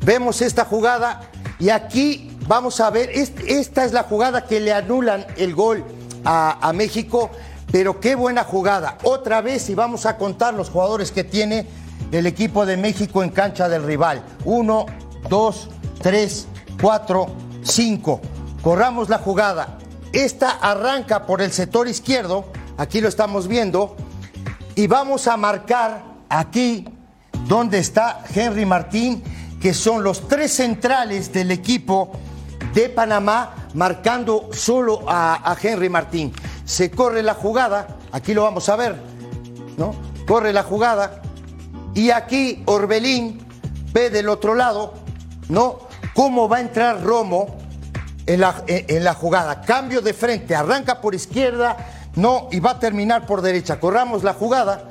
[0.04, 1.22] vemos esta jugada
[1.60, 5.86] y aquí vamos a ver, est- esta es la jugada que le anulan el gol
[6.26, 7.30] a, a México,
[7.72, 8.98] pero qué buena jugada.
[9.04, 11.66] Otra vez y vamos a contar los jugadores que tiene
[12.12, 14.22] el equipo de México en cancha del rival.
[14.44, 14.86] Uno,
[15.30, 15.70] dos,
[16.02, 16.46] tres,
[16.82, 17.28] cuatro,
[17.64, 18.20] cinco.
[18.62, 19.78] Corramos la jugada.
[20.12, 23.96] Esta arranca por el sector izquierdo, aquí lo estamos viendo,
[24.76, 26.84] y vamos a marcar aquí
[27.48, 29.24] donde está Henry Martín,
[29.62, 32.12] que son los tres centrales del equipo
[32.74, 36.34] de Panamá, marcando solo a, Henry Martín.
[36.66, 38.96] Se corre la jugada, aquí lo vamos a ver,
[39.78, 39.96] ¿no?
[40.28, 41.22] Corre la jugada,
[41.94, 43.46] y aquí Orbelín
[43.94, 44.94] ve del otro lado,
[45.50, 45.80] ¿no?
[46.14, 47.58] Cómo va a entrar Romo
[48.26, 49.62] en la, en la jugada.
[49.62, 51.78] Cambio de frente, arranca por izquierda,
[52.16, 53.80] no, y va a terminar por derecha.
[53.80, 54.90] Corramos la jugada.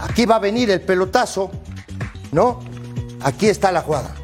[0.00, 1.50] Aquí va a venir el pelotazo,
[2.30, 2.60] ¿no?
[3.22, 4.17] Aquí está la jugada.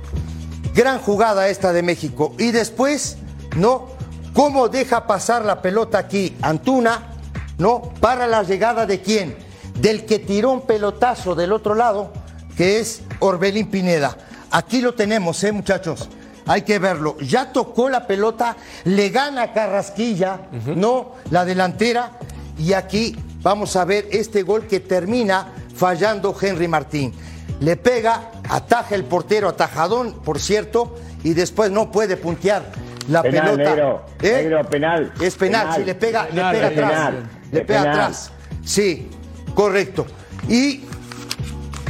[0.75, 2.35] Gran jugada esta de México.
[2.39, 3.17] Y después,
[3.57, 3.89] ¿no?
[4.33, 6.37] ¿Cómo deja pasar la pelota aquí?
[6.43, 7.15] Antuna,
[7.59, 7.81] ¿no?
[8.01, 9.37] Para la llegada de quién?
[9.79, 12.13] Del que tiró un pelotazo del otro lado,
[12.57, 14.17] que es Orbelín Pineda.
[14.51, 16.09] Aquí lo tenemos, ¿eh, muchachos?
[16.47, 17.17] Hay que verlo.
[17.21, 20.41] Ya tocó la pelota, le gana Carrasquilla,
[20.75, 21.13] ¿no?
[21.31, 22.19] La delantera.
[22.59, 27.15] Y aquí vamos a ver este gol que termina fallando Henry Martín.
[27.61, 32.71] Le pega, ataja el portero, atajadón, por cierto, y después no puede puntear
[33.09, 33.71] la Penal, pelota.
[33.71, 34.07] negro.
[34.23, 34.33] ¿Eh?
[34.43, 35.13] Negro, penal.
[35.21, 35.79] Es penal, Penal.
[35.81, 36.91] sí, le pega, Penal, le pega atrás.
[37.11, 37.31] penal.
[37.53, 38.31] Le pega atrás.
[38.65, 39.11] Sí,
[39.55, 40.07] correcto.
[40.49, 40.85] Y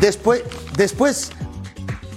[0.00, 0.42] después,
[0.76, 1.30] después,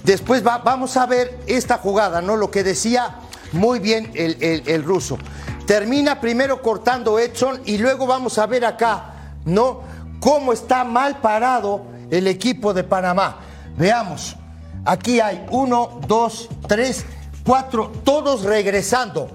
[0.04, 2.36] después va- vamos a ver esta jugada, ¿no?
[2.36, 3.16] Lo que decía
[3.52, 5.18] muy bien el, el- el ruso.
[5.66, 9.82] Termina primero cortando Edson y luego vamos a ver acá, ¿no?
[10.20, 13.40] Cómo está mal parado el equipo de Panamá.
[13.78, 14.36] Veamos.
[14.84, 17.04] Aquí hay uno, dos, tres,
[17.44, 19.30] cuatro, todos regresando,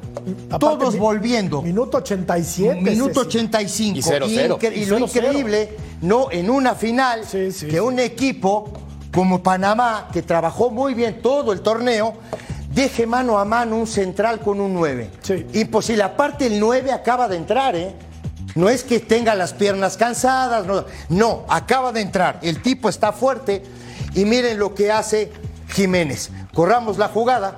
[0.49, 1.61] Aparte, todos mi- volviendo.
[1.61, 2.81] Minuto 87.
[2.81, 3.37] Minuto Ceci.
[3.37, 3.97] 85.
[3.97, 4.57] Y 0-0.
[4.59, 5.07] incre- y Y lo 0-0.
[5.29, 7.79] increíble, no, en una final, Sí, sí, que sí.
[7.79, 8.71] un equipo
[9.13, 12.15] como Panamá, que trabajó muy bien todo el torneo,
[12.73, 15.11] deje mano a mano un central con un 9.
[15.21, 15.45] Sí.
[15.53, 16.01] Imposible.
[16.03, 17.93] Aparte, el 9 acaba de entrar, ¿eh?
[18.55, 22.39] No es que tenga las piernas cansadas, no, no, acaba de entrar.
[22.41, 23.63] El tipo está fuerte
[24.15, 25.31] y miren lo que hace
[25.69, 26.31] Jiménez.
[26.53, 27.57] Corramos la jugada.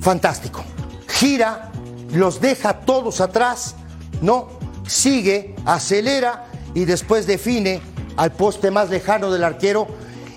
[0.00, 0.64] Fantástico.
[1.08, 1.70] Gira,
[2.12, 3.76] los deja todos atrás,
[4.20, 4.48] ¿no?
[4.86, 7.80] Sigue, acelera y después define
[8.16, 9.86] al poste más lejano del arquero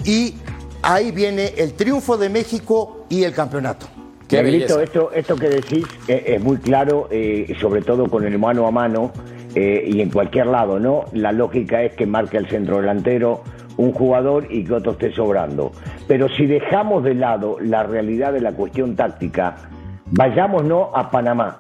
[0.04, 0.36] y
[0.82, 3.88] ahí viene el triunfo de México y el campeonato.
[4.28, 8.38] Qué Negrito, esto, esto que decís eh, es muy claro, eh, sobre todo con el
[8.38, 9.12] mano a mano
[9.56, 11.06] eh, y en cualquier lado, ¿no?
[11.14, 13.44] La lógica es que marque el centro delantero
[13.80, 15.72] un jugador y que otro esté sobrando.
[16.08, 19.56] Pero si dejamos de lado la realidad de la cuestión táctica,
[20.12, 21.58] vayámonos a Panamá.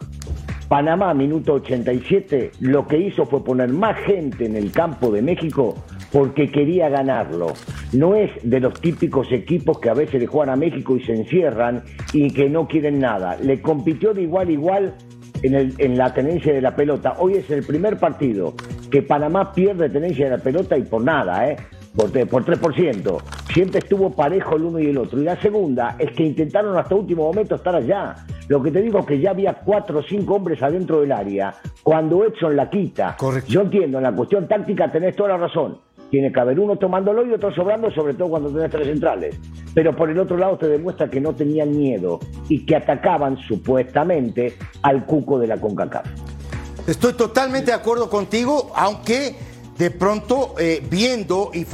[0.67, 5.75] Panamá, minuto 87, lo que hizo fue poner más gente en el campo de México
[6.11, 7.53] porque quería ganarlo.
[7.93, 11.13] No es de los típicos equipos que a veces le juegan a México y se
[11.13, 13.37] encierran y que no quieren nada.
[13.41, 14.93] Le compitió de igual a igual
[15.41, 17.13] en, el- en la tenencia de la pelota.
[17.17, 18.53] Hoy es el primer partido
[18.91, 21.55] que Panamá pierde tenencia de la pelota y por nada, ¿eh?
[21.99, 23.17] Por, te- por 3%.
[23.53, 25.19] Siempre estuvo parejo el uno y el otro.
[25.19, 28.15] Y la segunda es que intentaron hasta último momento estar allá.
[28.47, 31.53] Lo que te digo es que ya había cuatro o cinco hombres adentro del área.
[31.83, 33.17] Cuando Edson la quita.
[33.19, 33.51] Correcto.
[33.51, 35.77] Yo entiendo, en la cuestión táctica tenés toda la razón.
[36.09, 39.37] Tiene que haber uno tomándolo y otro sobrando, sobre todo cuando tenés tres centrales.
[39.75, 44.53] Pero por el otro lado te demuestra que no tenían miedo y que atacaban supuestamente
[44.83, 46.05] al cuco de la CONCACAF.
[46.87, 49.35] Estoy totalmente de acuerdo contigo, aunque
[49.79, 51.65] de pronto eh, viendo y,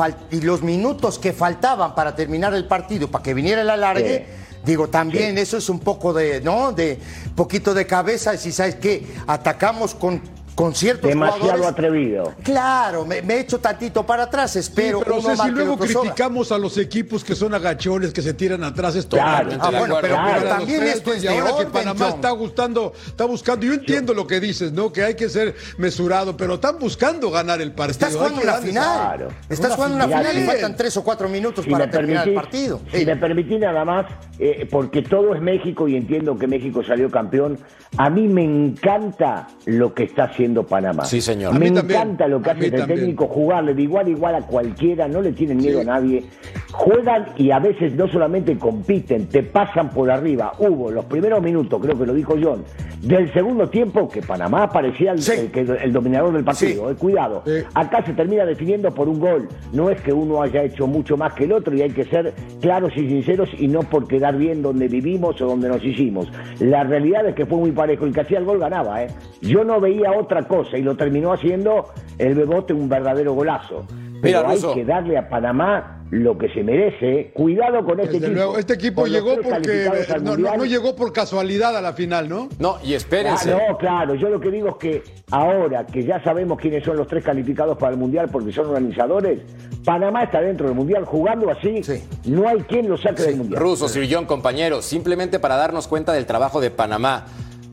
[0.42, 4.28] los minutos que faltaban para terminar el partido, para que viniera el alargue,
[4.64, 6.72] digo, también eso es un poco de, ¿no?
[6.72, 7.00] De
[7.36, 10.22] poquito de cabeza, si sabes que atacamos con,
[10.56, 11.68] con ciertos Demasiado jugadores.
[11.70, 12.34] atrevido.
[12.44, 16.02] Claro, me, he hecho tantito para atrás, espero Sí, pero uno marque, el luego sobra.
[16.02, 18.96] criticamos a los equipos que son agachones, que se tiran atrás.
[18.96, 19.50] Esto Claro.
[19.60, 20.38] Ah, bueno, pero, Claro.
[20.40, 22.16] pero también esto es y de ahora que Panamá John.
[22.16, 23.66] está gustando, está buscando.
[23.66, 24.94] Yo entiendo lo que dices, ¿no?
[24.94, 28.08] Que hay que ser mesurado, pero están buscando ganar el partido.
[28.08, 28.98] Estás jugando una final.
[29.00, 29.28] Claro.
[29.50, 30.26] Estás Una jugando una final.
[30.28, 32.80] final y faltan tres o cuatro minutos Si para terminar el partido.
[32.94, 33.06] Si Sí.
[33.06, 34.06] me permitís nada más,
[34.40, 37.60] eh, porque todo es México y entiendo que México salió campeón,
[37.98, 41.06] a mí me encanta lo que está haciendo Panamá.
[41.06, 41.52] Sí, señor.
[41.52, 43.00] Me A mí también, encanta lo que hace el también.
[43.00, 46.24] técnico, jugarle de igual a igual a cualquiera, no le tienen miedo a nadie.
[46.72, 50.54] Juegan y a veces no solamente compiten, te pasan por arriba.
[50.60, 52.64] Hubo los primeros minutos, creo que lo dijo John,
[53.02, 55.32] del segundo tiempo que Panamá parecía el, Sí.
[55.38, 56.88] el que- el dominador del partido.
[56.90, 56.94] Sí.
[56.94, 57.44] eh, cuidado.
[57.74, 59.48] Acá se termina definiendo por un gol.
[59.74, 62.34] No es que uno haya hecho mucho más que el otro y hay que ser
[62.62, 66.28] claros y sinceros y no por quedar bien donde vivimos o donde nos hicimos.
[66.60, 68.06] La realidad es que fue muy parejo.
[68.06, 69.04] El que hacía el gol ganaba.
[69.04, 69.08] ¿eh?
[69.42, 71.86] Yo no veía otra cosa y lo terminó haciendo
[72.18, 73.86] el Bebote un verdadero golazo.
[74.22, 77.32] Pero Mira, hay que darle a Panamá lo que se merece.
[77.34, 78.34] Cuidado con este Desde equipo.
[78.36, 80.58] luego, este equipo Con llegó porque no, no- Mundial.
[80.58, 82.48] no llegó por casualidad a la final, ¿no?
[82.58, 83.52] No, y espérense.
[83.54, 86.98] Ah, no, claro, yo lo que digo es que ahora que ya sabemos quiénes son
[86.98, 89.42] los tres calificados para el Mundial porque son organizadores,
[89.84, 92.02] Panamá está dentro del Mundial jugando así, Sí.
[92.26, 93.62] no hay quien lo saque del Mundial.
[93.62, 97.26] Ruso, Sir John, compañeros, simplemente para darnos cuenta del trabajo de Panamá.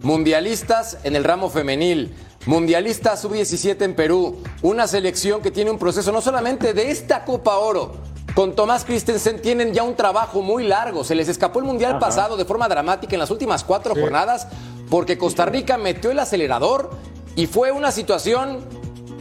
[0.03, 2.13] Mundialistas en el ramo femenil,
[2.47, 7.59] mundialistas sub-17 en Perú, una selección que tiene un proceso no solamente de esta Copa
[7.59, 7.95] Oro.
[8.35, 11.05] Con Tomás Christensen tienen ya un trabajo muy largo.
[11.05, 14.49] Se les escapó el Mundial pasado de forma dramática en las últimas cuatro jornadas
[14.89, 16.91] porque Costa Rica metió el acelerador
[17.37, 18.61] y fue una situación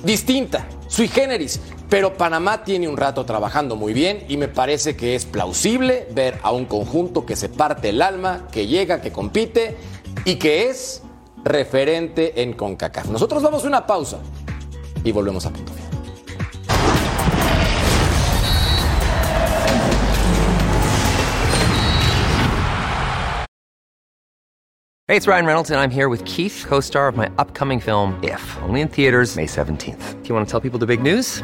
[0.03, 1.59] distinta, sui generis.
[1.89, 6.39] Pero Panamá tiene un rato trabajando muy bien y me parece que es plausible ver
[6.41, 9.75] a un conjunto que se parte el alma, que llega, que compite
[10.23, 11.01] y que es
[11.43, 13.09] referente en CONCACAF.
[13.09, 14.19] Nosotros vamos a una pausa
[15.03, 15.71] y volvemos a punto.
[25.11, 28.17] Hey, it's Ryan Reynolds, and I'm here with Keith, co star of my upcoming film,
[28.23, 30.23] If, only in theaters, May 17th.
[30.23, 31.43] Do you want to tell people the big news?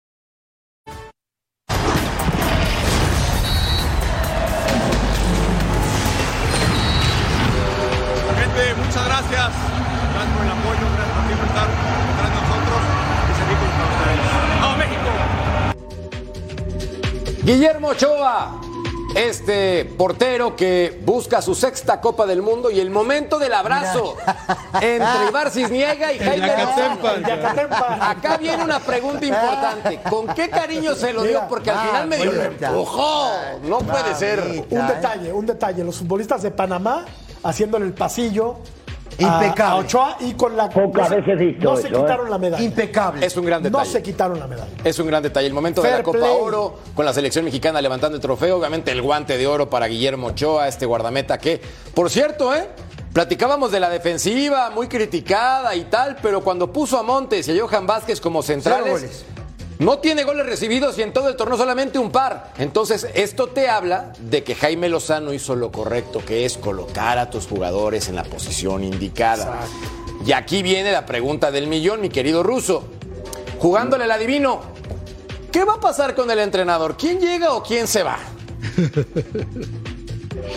[8.61, 9.49] Gente, muchas gracias.
[10.13, 11.67] Gracias por el apoyo, gracias por siempre estar
[12.07, 12.79] detrás de nosotros
[13.27, 14.19] y seguir con ustedes.
[14.61, 15.09] ¡Vamos, México!
[17.43, 18.61] Guillermo Ochoa,
[19.15, 24.15] Este portero que busca su sexta Copa del Mundo y el momento del abrazo
[24.79, 26.47] entre Ibar Cisniega y Jaime.
[26.47, 26.99] Lozano.
[28.01, 29.99] Acá viene una pregunta importante.
[30.09, 31.41] ¿Con qué cariño se lo dio?
[31.49, 33.31] Porque al Ah, final medio lo empujó.
[33.63, 34.65] No puede ser.
[34.69, 35.83] Un detalle, un detalle.
[35.83, 37.05] Los futbolistas de Panamá
[37.43, 38.57] haciéndole el pasillo
[39.19, 39.63] a- Impecable.
[39.63, 40.69] a Ochoa y con la.
[40.69, 42.29] Pocas no se- veces visto No se eso, quitaron ¿eh?
[42.31, 42.63] la medalla.
[42.63, 43.25] Impecable.
[43.25, 43.91] Es un gran No detalle.
[43.91, 44.71] se quitaron la medalla.
[44.83, 45.47] Es un gran detalle.
[45.47, 46.31] El momento de la Copa play.
[46.39, 48.57] Oro, con la selección mexicana levantando el trofeo.
[48.57, 51.61] Obviamente el guante de oro para Guillermo Ochoa, este guardameta que,
[51.93, 52.67] por cierto, ¿eh?
[53.13, 57.61] Platicábamos de la defensiva, muy criticada y tal, pero cuando puso a Montes y a
[57.61, 59.25] Johan Vázquez como centrales.
[59.81, 62.53] No tiene goles recibidos y en todo el torneo solamente un par.
[62.59, 67.31] Entonces, esto te habla de que Jaime Lozano hizo lo correcto, que es colocar a
[67.31, 69.61] tus jugadores en la posición indicada.
[70.23, 72.83] Y aquí viene la pregunta del millón, mi querido Ruso.
[73.57, 74.61] Jugándole el adivino,
[75.51, 76.95] ¿qué va a pasar con el entrenador?
[76.95, 78.19] ¿Quién llega o quién se va?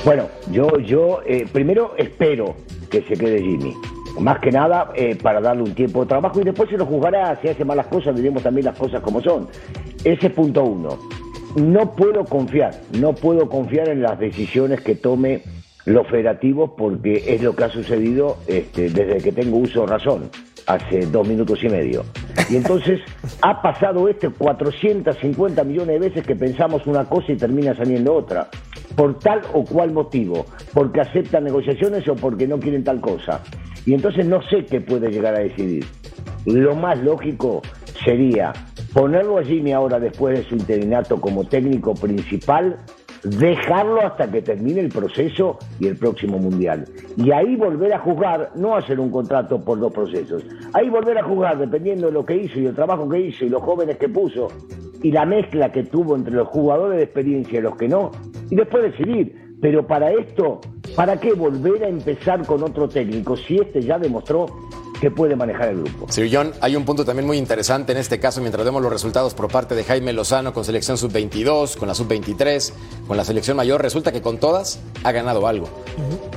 [0.04, 2.56] Bueno, yo, yo eh, primero espero
[2.90, 3.74] que se quede Jimmy.
[4.18, 7.38] Más que nada eh, para darle un tiempo de trabajo y después se lo juzgará
[7.40, 9.48] si hace malas cosas, diremos también las cosas como son.
[10.04, 10.98] Ese es punto uno.
[11.56, 15.42] No puedo confiar, no puedo confiar en las decisiones que tome
[15.84, 20.30] los federativos porque es lo que ha sucedido este, desde que tengo uso de razón,
[20.66, 22.04] hace dos minutos y medio.
[22.50, 23.00] Y entonces
[23.42, 28.48] ha pasado este 450 millones de veces que pensamos una cosa y termina saliendo otra
[28.96, 33.42] por tal o cual motivo, porque aceptan negociaciones o porque no quieren tal cosa.
[33.86, 35.84] Y entonces no sé qué puede llegar a decidir.
[36.46, 37.62] Lo más lógico
[38.04, 38.52] sería
[38.92, 42.78] ponerlo a Jimmy ahora después de su interinato como técnico principal,
[43.24, 46.84] dejarlo hasta que termine el proceso y el próximo mundial.
[47.16, 51.24] Y ahí volver a jugar, no hacer un contrato por dos procesos, ahí volver a
[51.24, 54.08] jugar dependiendo de lo que hizo y el trabajo que hizo y los jóvenes que
[54.08, 54.48] puso
[55.02, 58.10] y la mezcla que tuvo entre los jugadores de experiencia y los que no,
[58.50, 59.56] y después decidir.
[59.60, 60.60] Pero para esto,
[60.94, 64.46] ¿para qué volver a empezar con otro técnico si este ya demostró
[65.00, 66.06] que puede manejar el grupo?
[66.10, 69.34] Sir John, hay un punto también muy interesante en este caso mientras vemos los resultados
[69.34, 72.72] por parte de Jaime Lozano con selección sub-22, con la sub-23,
[73.06, 73.82] con la selección mayor.
[73.82, 75.68] Resulta que con todas ha ganado algo.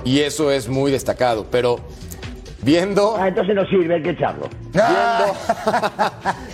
[0.03, 1.45] Y eso es muy destacado.
[1.51, 1.77] Pero
[2.63, 4.47] viendo, Ah, entonces no sirve, hay que echarlo.
[4.73, 5.33] viendo,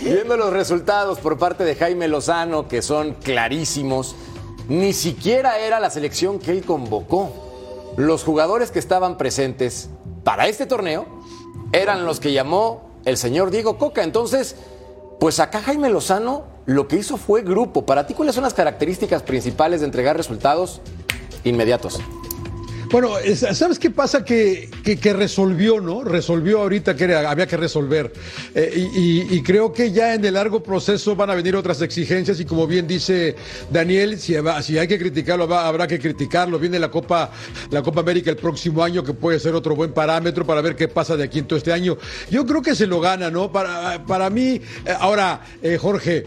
[0.02, 4.14] viendo los resultados por parte de Jaime Lozano, que son clarísimos,
[4.68, 7.43] ni siquiera era la selección que él convocó.
[7.96, 9.90] Los jugadores que estaban presentes
[10.24, 11.06] para este torneo
[11.72, 14.02] eran los que llamó el señor Diego Coca.
[14.02, 14.56] Entonces,
[15.20, 17.86] pues acá Jaime Lozano lo que hizo fue grupo.
[17.86, 20.80] Para ti, ¿cuáles son las características principales de entregar resultados
[21.44, 22.00] inmediatos?
[22.90, 24.24] Bueno, es- ¿sabes qué pasa?
[24.24, 26.02] Que, que- resolvió, ¿no?
[26.04, 28.12] Resolvió ahorita que había que resolver.
[28.54, 28.88] Eh,
[29.30, 32.66] y, creo que ya en el largo proceso van a venir otras exigencias y como
[32.66, 33.36] bien dice
[33.70, 36.58] Daniel, si hay que criticarlo, va- habrá que criticarlo.
[36.58, 37.30] Viene la Copa,
[37.70, 40.88] la Copa América el próximo año, que puede ser otro buen parámetro para ver qué
[40.88, 41.96] pasa de aquí en todo este año.
[42.30, 43.52] Yo creo que se lo gana, ¿no?
[43.52, 46.26] Para, para mí, eh, ahora, eh, Jorge,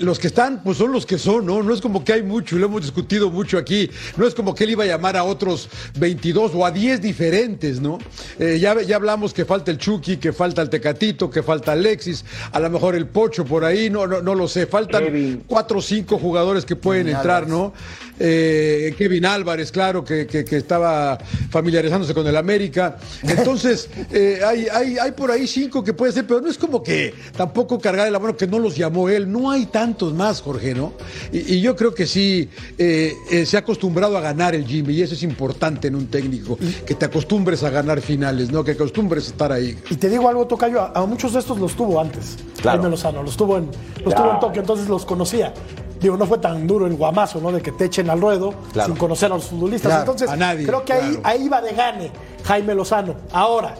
[0.00, 1.62] los que están, pues son los que son, ¿no?
[1.62, 3.90] No es como que hay mucho, y lo hemos discutido mucho aquí.
[4.16, 7.80] No es como que él iba a llamar a otros 22 o a 10 diferentes,
[7.80, 7.98] ¿no?
[8.38, 12.24] Eh, ya, ya hablamos que falta el Chucky, que falta el Tecatito, que falta Alexis,
[12.52, 14.66] a lo mejor el Pocho por ahí, no, no, no lo sé.
[14.66, 15.44] Faltan Kevin.
[15.46, 17.46] cuatro o cinco jugadores que pueden entrar.
[17.46, 17.72] ¿no?
[18.18, 21.18] Eh, Kevin Álvarez, claro, que, que- que estaba
[21.50, 22.96] familiarizándose con el América.
[23.22, 26.82] Entonces, eh, hay, hay, hay por ahí cinco que puede ser, pero no es como
[26.82, 29.30] que tampoco cargar la mano que no los llamó él.
[29.30, 30.92] No hay tantos más, Jorge, ¿no?
[31.32, 32.48] Y, y yo creo que sí
[32.78, 36.06] eh, eh, se ha acostumbrado a ganar el Jimmy, y eso es importante en un
[36.06, 38.64] técnico, que te acostumbres a ganar finales, ¿no?
[38.64, 39.76] Que acostumbres a estar ahí.
[39.90, 42.36] Y te digo algo, Tocayo, a, a muchos de estos los tuvo antes.
[42.62, 42.88] Claro.
[42.88, 43.68] Lozano, los tuvo en,
[44.04, 45.52] los tuvo en Tokio, entonces los conocía.
[46.00, 47.50] Digo, no fue tan duro el guamazo, ¿no?
[47.52, 48.88] De que te echen al ruedo Claro.
[48.92, 49.88] sin conocer a los futbolistas.
[49.90, 51.20] Claro, entonces, a nadie, creo que ahí, claro.
[51.24, 52.10] ahí va de gane
[52.44, 53.14] Jaime Lozano.
[53.32, 53.74] Ahora,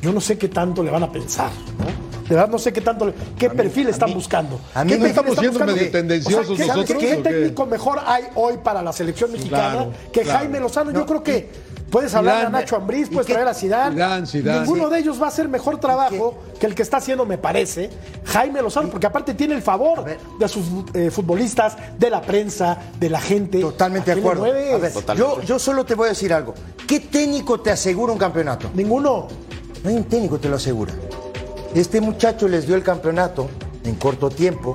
[0.00, 2.10] yo no sé qué tanto le van a pensar, ¿no?
[2.28, 4.60] De verdad no sé qué tanto, le- qué perfil están buscando.
[4.72, 7.28] a mí ¿Qué estamos siendo medio tendenciosos ¿qué, nosotros, ¿Qué, o qué?
[7.30, 10.38] técnico mejor hay hoy para la selección mexicana Claro, que claro.
[10.38, 10.92] Jaime Lozano?
[10.92, 11.50] Yo creo que
[11.90, 12.56] puedes hablar Zidane.
[12.56, 13.32] a Nacho Ambriz, ¿Y puedes qué?
[13.34, 13.94] traer a Zidane.
[13.94, 14.60] Zidane, Zidane.
[14.60, 17.90] Ninguno de ellos va a hacer mejor trabajo que el que está haciendo, me parece,
[18.24, 20.04] Jaime Lozano, porque aparte tiene el favor
[20.38, 23.60] de sus eh, futbolistas, de la prensa, de la gente.
[23.60, 24.42] Totalmente ¿A de acuerdo.
[24.42, 24.74] mueves?
[24.74, 25.36] A ver, Totalmente.
[25.36, 26.54] yo, yo solo te voy a decir algo.
[26.86, 28.70] ¿Qué técnico te asegura un campeonato?
[28.74, 29.28] Ninguno.
[29.82, 30.92] No hay un técnico que te lo asegura.
[31.74, 33.48] Este muchacho les dio el campeonato
[33.84, 34.74] en corto tiempo,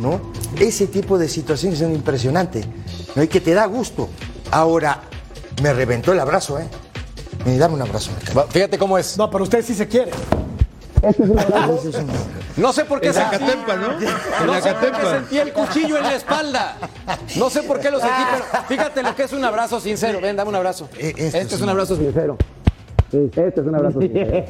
[0.00, 0.20] ¿no?
[0.58, 2.64] Ese tipo de situaciones son impresionantes,
[3.14, 3.22] ¿no?
[3.22, 4.08] Y que te da gusto.
[4.50, 5.02] Ahora,
[5.62, 6.66] me reventó el abrazo, ¿eh?
[7.44, 8.10] Me dame un abrazo.
[8.34, 9.16] me Fíjate cómo es.
[9.16, 10.10] No, pero usted sí se quiere.
[12.56, 13.92] No sé por qué En sentí- Zacatempa, ¿no?
[13.92, 16.76] En No sé por qué sentí el cuchillo en la espalda.
[17.36, 20.20] No sé por qué lo sentí, pero fíjate lo que es un abrazo sincero.
[20.20, 20.88] Ven, dame un abrazo.
[20.98, 22.36] Eh, esto Este es es un abrazo sincero.
[23.10, 24.30] Este es un abrazo sincero.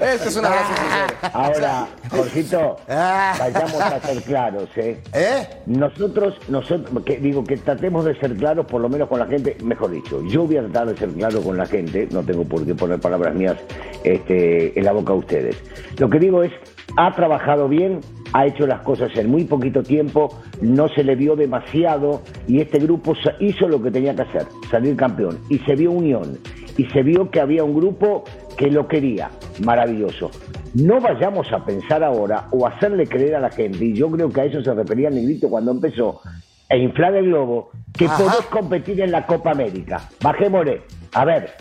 [0.00, 1.30] Este es un abrazo sincero.
[1.32, 3.34] Ahora, Jorgito, Ah.
[3.38, 5.00] vayamos a ser claros, ¿eh?
[5.12, 5.46] ¿Eh?
[5.66, 9.56] Nosotros, nosotros, que digo que tratemos de ser claros, por lo menos con la gente,
[9.62, 12.64] mejor dicho, yo voy a tratar de ser claro con la gente, no tengo por
[12.66, 13.56] qué poner palabras mías
[14.04, 15.56] este, en la boca de ustedes.
[15.98, 16.52] Lo que digo es,
[16.96, 18.00] ha trabajado bien,
[18.32, 22.78] ha hecho las cosas en muy poquito tiempo, no se le vio demasiado y este
[22.78, 25.38] grupo hizo lo que tenía que hacer, salir campeón.
[25.48, 26.38] Y se vio unión,
[26.76, 28.24] y se vio que había un grupo
[28.56, 29.30] que lo quería,
[29.64, 30.30] maravilloso.
[30.74, 34.40] No vayamos a pensar ahora o hacerle creer a la gente, y yo creo que
[34.40, 36.20] a eso se refería el negrito cuando empezó,
[36.68, 38.18] e inflar el globo, que Ajá.
[38.18, 40.08] podés competir en la Copa América.
[40.20, 40.82] Bajémosle.
[41.14, 41.52] A ver,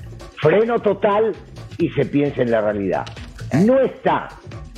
[0.42, 1.32] freno total
[1.78, 3.06] y se piensa en la realidad.
[3.66, 4.30] No está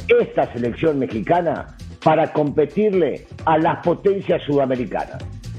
[0.07, 5.17] esta selección mexicana para competirle a las potencias sudamericanas.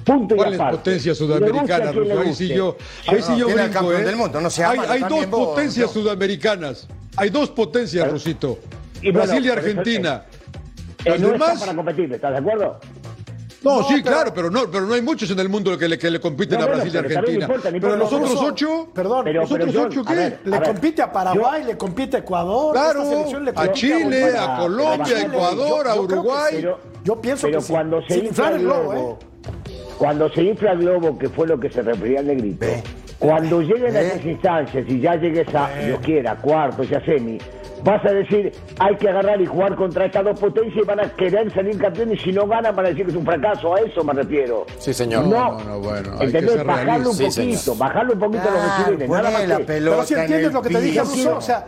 [0.08, 0.90] Punto y ¿Cuáles aparte.
[0.90, 2.20] a le Ruso?
[2.20, 4.04] Ahí sí yo, ahí sí no, yo brinco, campeón ¿eh?
[4.06, 5.92] del mundo, no se hay, ama, hay dos vos, potencias no.
[5.92, 6.88] sudamericanas.
[7.16, 8.58] Hay dos potencias, Rosito.
[9.02, 10.24] Y bueno, Brasil y pero eso- Argentina.
[11.04, 11.48] Eh, Las no demás...
[11.54, 12.80] está para competir, ¿estás de acuerdo?
[13.62, 15.88] No, No, sí, pero- claro, pero no, pero no hay muchos en el mundo que
[15.88, 17.44] le, que le compiten No, a bueno, Brasil y pero Argentina.
[17.44, 20.14] importa, pero los otros ocho, Perdón, Pero- ¿los otros ocho a qué?
[20.14, 22.72] ver, le a ver, compite a Paraguay, le compite a Ecuador.
[22.72, 24.56] Claro, esta selección le a Chile, Bolivia.
[24.56, 26.50] a Colombia, a Ecuador, yo- a yo que Uruguay.
[26.50, 26.56] sí.
[26.62, 27.72] Pero- Yo pienso pero que sí.
[27.72, 29.26] cuando se Sin infla el el globo, globo, ¿eh?
[29.98, 32.82] Cuando se infla el globo, que fue lo que se refería al negrito, Ve.
[33.18, 37.36] cuando lleguen a esas instancias y ya llegues a, Dios quiera, cuartos y a semi,
[37.82, 41.08] vas a decir, hay que agarrar y jugar contra estas dos potencias y van a
[41.10, 43.80] querer salir campeones y si no ganan van a decir que es un fracaso, a
[43.80, 44.66] eso me refiero.
[44.78, 45.26] Sí, señor.
[45.26, 46.52] No, No, no, bueno, hay que ¿entendés?
[46.52, 47.16] ser Bajarlo un.
[47.16, 50.14] Sí, poquito, bajarlo un poquito a los decibeles, nada más la que- pelota Pero si
[50.14, 51.00] en entiendes lo que te dije.
[51.00, 51.66] Russo, o sea,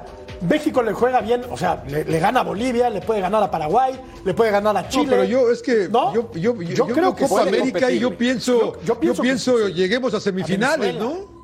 [0.49, 3.51] México le juega bien, o sea, le, le gana a Bolivia, le puede ganar a
[3.51, 5.05] Paraguay, le puede ganar a Chile.
[5.05, 6.15] No, pero yo es que ¿No?
[6.15, 9.73] yo, yo, yo, yo creo que Copa América y yo pienso, Yo- pienso pienso, que-
[9.75, 10.95] lleguemos a semifinales.
[10.97, 11.40] ¿no?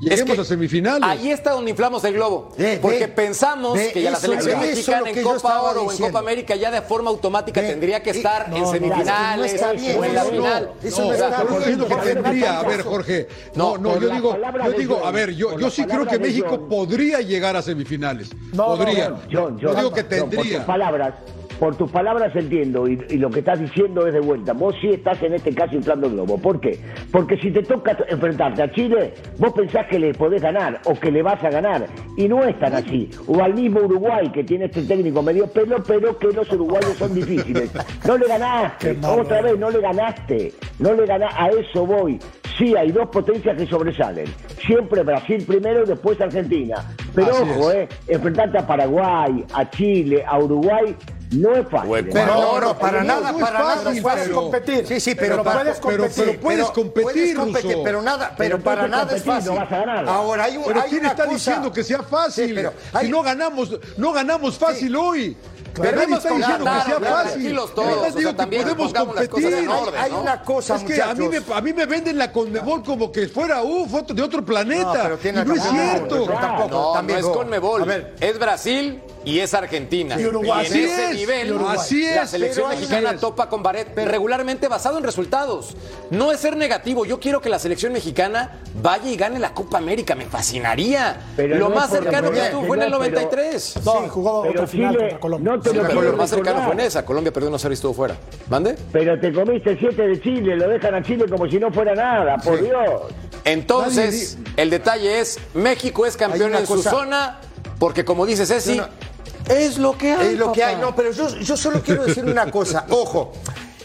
[0.00, 1.02] Lleguemos que a semifinales.
[1.08, 2.50] Ahí está donde inflamos el globo.
[2.82, 5.98] Porque pensamos que ya la selección mexicana en Copa Oro o en.
[5.98, 9.98] Copa América ya de forma automática tendría que estar no, en semifinales no está bien,
[9.98, 10.70] o en la no, final.
[10.82, 14.96] eso No, está diciendo que tendría, a ver, Jorge, No, no, yo digo, yo digo,
[15.00, 16.68] John, a ver, yo, yo sí creo que México John.
[16.68, 18.30] podría llegar a semifinales.
[18.52, 19.08] No, no, podría.
[19.10, 20.64] no, John, Yo digo que tendría.
[20.66, 21.14] palabras,
[21.58, 24.52] por tus palabras entiendo y, y lo que estás diciendo es de vuelta.
[24.52, 26.38] Vos sí estás en este caso inflando el globo.
[26.38, 26.78] ¿Por qué?
[27.10, 31.10] Porque si te toca enfrentarte a Chile, vos pensás que le podés ganar o que
[31.10, 31.86] le vas a ganar
[32.16, 33.08] y no es tan así.
[33.26, 37.14] O al mismo Uruguay que tiene este técnico medio pelo, pero que los uruguayos son
[37.14, 37.70] difíciles.
[38.06, 41.36] No le ganaste, otra vez no le ganaste, no le ganaste.
[41.38, 42.18] A eso voy.
[42.56, 44.24] Sí, hay dos potencias que sobresalen.
[44.66, 46.76] Siempre Brasil primero y después Argentina.
[47.14, 47.76] Pero Así ojo, es.
[47.76, 50.94] eh, enfrentarte a Paraguay, a Chile, a Uruguay,
[51.32, 52.08] no es fácil.
[52.12, 53.76] Pero no, no, para no, nada, no es para nada.
[53.76, 54.86] fácil, puedes pero- competir.
[54.86, 56.24] Sí, sí, pero, pero, para- puedes competir.
[56.24, 57.82] pero puedes competir, puedes competir, Russo.
[57.84, 59.50] pero nada, pero, Pero para nada es fácil.
[59.52, 60.08] no vas a ganar.
[60.08, 62.48] Ahora hay un Pero hay ¿quién una está cosa- diciendo que sea fácil?
[62.48, 65.36] Sí, pero si no ganamos, no ganamos fácil hoy.
[65.78, 67.54] Pero Nadie está diciendo que sea claro, fácil.
[67.56, 69.68] todos, Nada más o sea, digo que podemos competir.
[69.68, 70.00] orden.
[70.00, 70.20] hay ¿no?
[70.22, 73.28] una cosa, Es que a mí, me, a mí me venden la Conmebol como que
[73.28, 74.84] fuera uh, foto de otro planeta.
[74.94, 76.24] No, pero tiene y no es cierto.
[76.24, 76.68] tampoco.
[76.70, 77.36] No, también no es.
[77.36, 77.82] Conmebol.
[77.82, 78.14] A ver.
[78.20, 80.18] Es Brasil y es Argentina.
[80.18, 80.64] Y Uruguay.
[80.66, 81.76] en Así ese es, nivel, y Uruguay.
[81.78, 83.20] Así la selección mexicana es.
[83.20, 85.76] topa con Barret regularmente basado en resultados.
[86.10, 87.04] No es ser negativo.
[87.04, 90.14] Yo quiero que la selección mexicana vaya y gane la Copa América.
[90.14, 91.20] Me fascinaría.
[91.36, 93.74] Pero lo no más cercano que estuvo fue en el no, pero- 93.
[93.84, 95.52] No, jugó otra final Chile contra Colombia.
[95.52, 97.04] no te Sí, lo pero lo más cercano fue en esa.
[97.04, 98.16] Colombia perdió una serie y estuvo fuera.
[98.48, 98.76] ¿Mande?
[98.92, 102.36] Pero te comiste siete de Chile, lo dejan a Chile como si no fuera nada,
[102.38, 103.02] por Dios.
[103.44, 107.40] Entonces, el detalle es, México es campeón en su zona,
[107.78, 109.06] porque como dice Ceci, No, no.
[109.48, 110.28] Es lo que hay.
[110.34, 113.32] Es lo que hay, no, pero yo, yo solo quiero decir una cosa, ojo,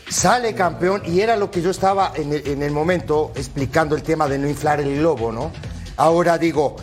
[0.10, 4.04] sale campeón y era lo que yo estaba en el, en el momento explicando el
[4.04, 5.52] tema de no inflar el globo, ¿no?
[5.98, 6.76] Ahora digo,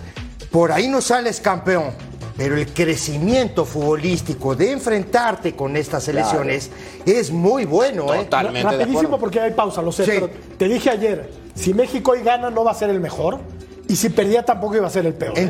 [0.50, 1.90] por ahí no sales campeón,
[2.36, 6.70] pero el crecimiento futbolístico de enfrentarte con estas selecciones
[7.04, 8.18] es muy bueno, ¿eh?
[8.24, 10.10] Totalmente de Rapidísimo porque hay pausa, lo sé, Sí.
[10.14, 13.40] pero te dije ayer, si México hoy gana no va a ser el mejor
[13.88, 15.36] y si perdía tampoco iba a ser el peor.
[15.36, 15.42] ¿eh?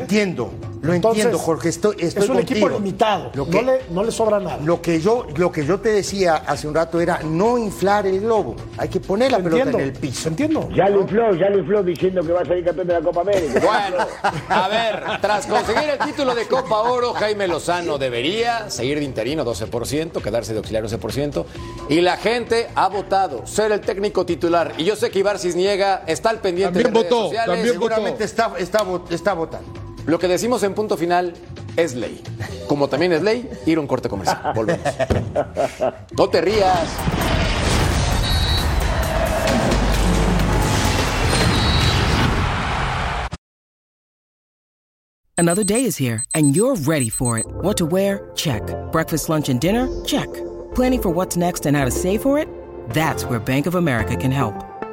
[0.81, 2.67] Entiendo, lo Entonces, entiendo, Jorge, estoy, estoy es un contigo.
[2.67, 4.59] equipo limitado, Lo que- no, le, no le sobra nada.
[4.63, 8.21] Lo que, yo, lo que yo te decía hace un rato era no inflar el
[8.21, 8.55] globo.
[8.77, 10.29] Hay que poner la pelota entiendo, en el piso.
[10.29, 10.69] entiendo.
[10.73, 13.21] Ya lo infló, ya lo infló diciendo que va a salir campeón de la Copa
[13.21, 13.59] América.
[13.59, 14.05] Bueno,
[14.49, 19.43] a ver, tras conseguir el título de Copa Oro, Jaime Lozano debería seguir de interino
[19.45, 21.45] 12%, quedarse de auxiliar 11%,
[21.89, 24.73] y la gente ha votado ser el técnico titular.
[24.77, 27.55] Y yo sé que Ibar Cisniega está al pendiente También de redes votó, sociales.
[27.55, 29.88] también Seguramente está, está, está votando.
[30.05, 31.33] Lo que decimos en punto final
[31.75, 32.21] es ley.
[32.69, 34.53] como también es ley, ir a un corte comercial.
[34.55, 34.85] Volvemos.
[36.15, 36.87] No te rías.
[45.37, 47.45] Another day is here, and you're ready for it.
[47.61, 48.29] What to wear?
[48.35, 48.61] Check.
[48.91, 49.87] Breakfast, lunch, and dinner?
[50.03, 50.27] Check.
[50.75, 52.47] Planning for what's next and how to save for it?
[52.89, 54.68] That's where Bank of America can help.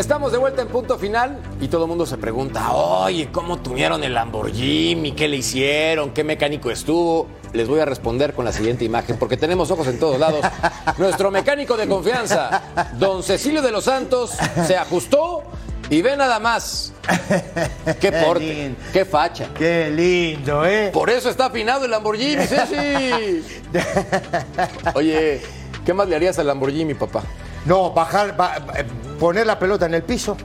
[0.00, 4.02] Estamos de vuelta en punto final y todo el mundo se pregunta, oye, ¿cómo tuvieron
[4.02, 5.12] el Lamborghini?
[5.12, 6.12] ¿Qué le hicieron?
[6.12, 7.26] ¿Qué mecánico estuvo?
[7.52, 10.40] Les voy a responder con la siguiente imagen, porque tenemos ojos en todos lados.
[10.96, 12.62] Nuestro mecánico de confianza,
[12.98, 14.30] don Cecilio de los Santos,
[14.66, 15.42] se ajustó
[15.90, 16.94] y ve nada más.
[18.00, 18.78] Qué porte, lindo.
[18.94, 19.48] qué facha.
[19.52, 20.88] Qué lindo, ¿eh?
[20.94, 23.44] Por eso está afinado el Lamborghini, Ceci.
[24.94, 25.42] Oye,
[25.84, 27.22] ¿qué más le harías al Lamborghini, papá?
[27.66, 28.84] No, bajar, ba- eh,
[29.20, 30.36] poner la pelota en el piso.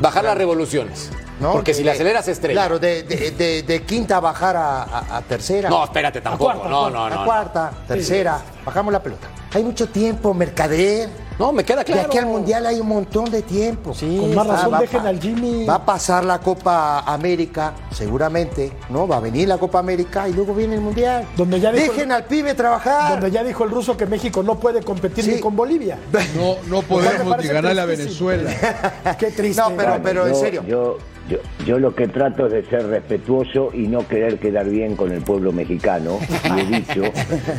[0.00, 1.10] Bajar las revoluciones.
[1.40, 1.52] ¿no?
[1.52, 2.60] Porque si la aceleras estrella.
[2.62, 5.68] Claro, de, de- de- de quinta bajar a, a- a tercera.
[5.70, 6.52] No, espérate, tampoco.
[6.52, 7.24] cuarta, no, a no, no.
[7.24, 8.40] cuarta, tercera.
[8.64, 9.28] Bajamos la pelota.
[9.54, 11.08] Hay mucho tiempo, mercader.
[11.38, 12.00] No, me queda claro.
[12.02, 13.94] De aquí al mundial hay un montón de tiempo.
[13.94, 15.64] Sí, Con más va- razón va a dejen al Jimmy.
[15.66, 19.06] Va a pasar la Copa América, seguramente, ¿no?
[19.06, 21.24] Va a venir la Copa América y luego viene el mundial.
[21.36, 23.12] Donde ya dijo- Dejen al pibe trabajar.
[23.12, 25.30] Donde ya dijo el ruso que México no puede competir Sí.
[25.36, 25.96] ni con Bolivia.
[26.36, 27.84] No, no podemos ni ganarle a.
[27.84, 28.50] Venezuela.
[29.18, 29.62] Qué triste.
[29.62, 30.64] No, pero, pero en yo, serio.
[30.66, 34.96] Yo, yo, yo lo que trato es de ser respetuoso y no querer quedar bien
[34.96, 36.18] con el pueblo mexicano.
[36.56, 37.02] Y he dicho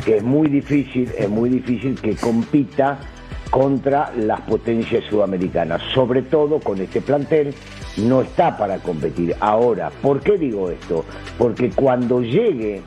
[0.04, 2.98] que es muy difícil, es muy difícil que compita
[3.50, 5.82] contra las potencias sudamericanas.
[5.92, 7.54] Sobre todo con este plantel
[7.96, 9.34] no está para competir.
[9.40, 11.04] Ahora, ¿por qué digo esto?
[11.36, 12.80] Porque cuando llegue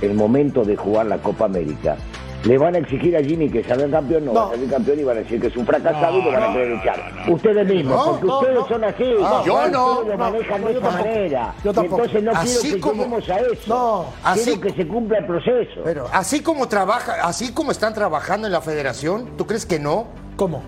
[0.00, 1.96] el momento de jugar la Copa América,
[2.44, 4.40] le van a exigir a Jimmy que salga campeón, no, No.
[4.40, 6.42] va a salir campeón y van a decir que es un fracasado y lo van
[6.42, 7.12] a querer echar.
[7.28, 8.68] Ustedes mismos, No, porque no, ustedes no.
[8.68, 9.14] son así.
[9.22, 10.02] Ah, yo no.
[10.02, 11.04] lo manejan No, de esta tampoco.
[11.08, 11.54] manera.
[11.64, 11.96] Yo tampoco.
[12.04, 13.62] entonces no Así quiero que como- lleguemos a eso.
[13.66, 15.80] No, así- quiero que se cumpla el proceso.
[15.84, 20.06] Pero así como trabaja, así como están trabajando en la federación, ¿tú crees que no?
[20.36, 20.62] ¿Cómo?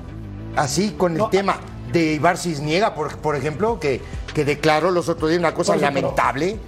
[0.56, 1.56] Así con el No, tema
[1.92, 4.00] de Ibar Cisniega, por, por ejemplo, que,
[4.34, 6.58] que declaró los otros días una cosa pero- lamentable.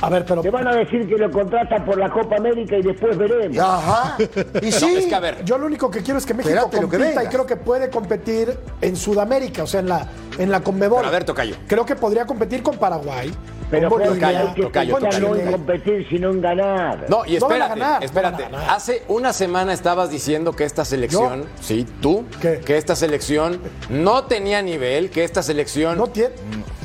[0.00, 2.82] A ver, pero Te van a decir que lo contratan por la Copa América y
[2.82, 3.58] después veremos.
[3.58, 4.16] Ajá.
[4.62, 4.96] Y sí.
[4.96, 6.96] es que a ver, yo lo único que quiero es que México Espérate lo que
[6.98, 10.06] compita y creo que puede competir en Sudamérica, o sea, en la,
[10.38, 10.98] en la Conmebol.
[10.98, 11.56] Pero a ver, Tocayo.
[11.66, 13.32] Creo que podría competir con Paraguay,
[13.70, 17.06] Pero con Bolivia, que tocayo, con pensar no en competir, sino en ganar.
[17.08, 18.42] No, y No espérate, no espérate.
[18.44, 18.70] ganar.
[18.70, 22.60] Hace una semana estabas diciendo que esta selección, sí, tú, ¿Qué?
[22.64, 23.60] que esta selección
[23.90, 26.30] no tenía nivel, que esta selección No tiene,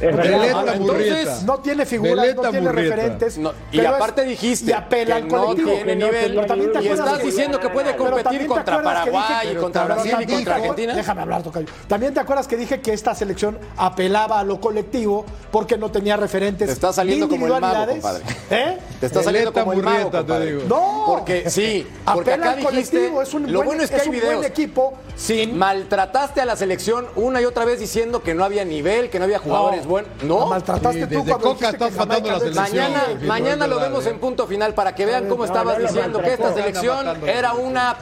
[0.09, 1.39] Entonces, Murrieta.
[1.45, 2.95] no tiene figuras, no tiene Murrieta.
[2.95, 3.37] referentes.
[3.37, 5.71] No, y es- aparte dijiste y apela que al no colectivo.
[5.71, 8.81] tiene no nivel Pero también te y acuerdas estás que- diciendo que puede competir contra
[8.83, 10.93] Paraguay y contra Brasil y contra Argentina.
[10.95, 11.67] Déjame hablar, Tocayo.
[11.87, 16.17] También te acuerdas que dije que esta selección apelaba a lo colectivo porque no tenía
[16.17, 16.67] referentes.
[16.67, 18.21] Te está saliendo como el mago, compadre.
[18.49, 18.77] ¿Eh?
[18.99, 20.45] Te está saliendo como el mago, compadre.
[20.45, 20.63] digo.
[20.67, 21.03] No.
[21.07, 23.95] Porque sí, porque Apela acá al dijiste, colectivo, es un lo buen- bueno es que
[23.97, 24.45] es hay un buen videos.
[24.45, 29.09] equipo sin- Maltrataste a la selección una y otra vez diciendo que no había nivel,
[29.09, 29.92] que no había jugadores buenos.
[30.23, 30.47] No.
[30.47, 32.63] maltrataste tú desde cuando Coca estás matando la selección.
[32.63, 36.53] Mañana, mañana lo vemos en punto final para que vean cómo estabas diciendo que esta
[36.53, 37.95] selección era una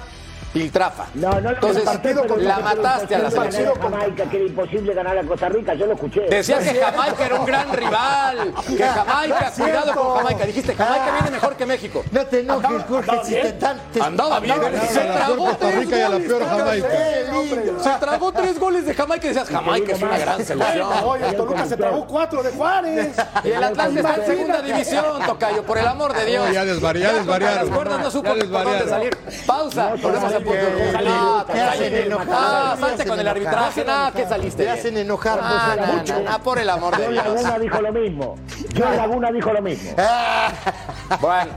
[0.53, 1.05] piltrafa.
[1.13, 1.83] No, no Entonces,
[2.37, 3.73] la mataste a la selección.
[3.81, 6.21] Jamaica, que era imposible ganar a Costa Rica, yo lo escuché.
[6.29, 10.45] Decías que Jamaica era un gran rival, que Jamaica, cuidado con Jamaica.
[10.45, 12.03] Dijiste, Jamaica viene mejor que México.
[12.11, 14.65] No te enojes, Andaba- Jorge, andaba si te bien.
[14.65, 16.27] Andaba se tragó Costa tres Rica y a la goles.
[16.27, 16.87] peor Jamaica.
[16.91, 17.73] Sí, hombre.
[17.83, 20.87] Se tragó tres goles de Jamaica y decías, Jamaica es una gran selección.
[21.03, 23.15] Oye, Toluca se tragó cuatro de Juárez.
[23.43, 26.45] Y el Atlante está en segunda división, Tocayo, por el amor de Dios.
[26.47, 27.67] No, ya desvari- ya desvariaron.
[27.67, 28.89] Las cuerdas no supo desvariaron.
[28.89, 29.17] salir.
[29.45, 31.03] Pausa, volvemos a punto.
[31.03, 33.85] No, Te hacen enojar, Ah, te salte con el arbitraje.
[33.85, 36.19] Nada, que saliste Te hacen enojar, Ah, pues, mucho.
[36.21, 37.25] no, por el amor de Dios.
[37.25, 38.35] Laguna dijo lo mismo.
[38.77, 39.91] John Laguna dijo lo mismo.
[41.19, 41.51] Bueno,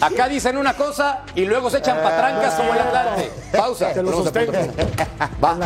[0.00, 3.32] acá dicen una cosa y luego se echan patrancas como el Atlante.
[3.56, 3.92] Pausa.
[3.92, 4.52] Te lo sostengo.
[5.42, 5.56] Va.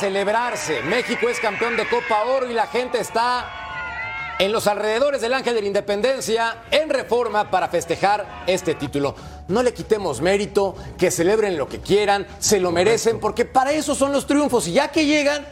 [0.00, 0.80] Celebrarse.
[0.82, 5.54] México es campeón de Copa Oro y la gente está en los alrededores del Ángel
[5.54, 9.14] de la Independencia en reforma para festejar este título.
[9.48, 13.94] No le quitemos mérito, que celebren lo que quieran, se lo merecen, porque para eso
[13.94, 14.66] son los triunfos.
[14.68, 15.46] Y ya que llegan,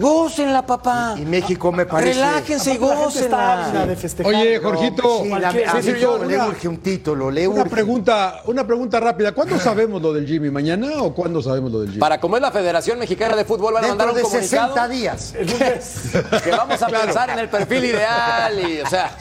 [0.00, 1.14] gócenla, papá.
[1.16, 2.14] Y México me parece.
[2.14, 3.86] Relájense y gócenla.
[4.24, 7.70] Oye, Jorgito, Sí, la- Sí, México yo- le una- urge un título, le una urge.
[7.70, 9.32] pregunta, una pregunta rápida.
[9.32, 10.50] ¿Cuándo sabemos lo del Jimmy?
[10.50, 12.00] ¿Mañana o cuándo sabemos lo del Jimmy?
[12.00, 14.74] Para como es la Federación Mexicana de Fútbol, van a mandar Dentro un de comunicado
[14.74, 15.34] 60 días.
[15.60, 16.00] Mes.
[16.44, 19.16] que vamos a pensar en el perfil ideal y, o sea,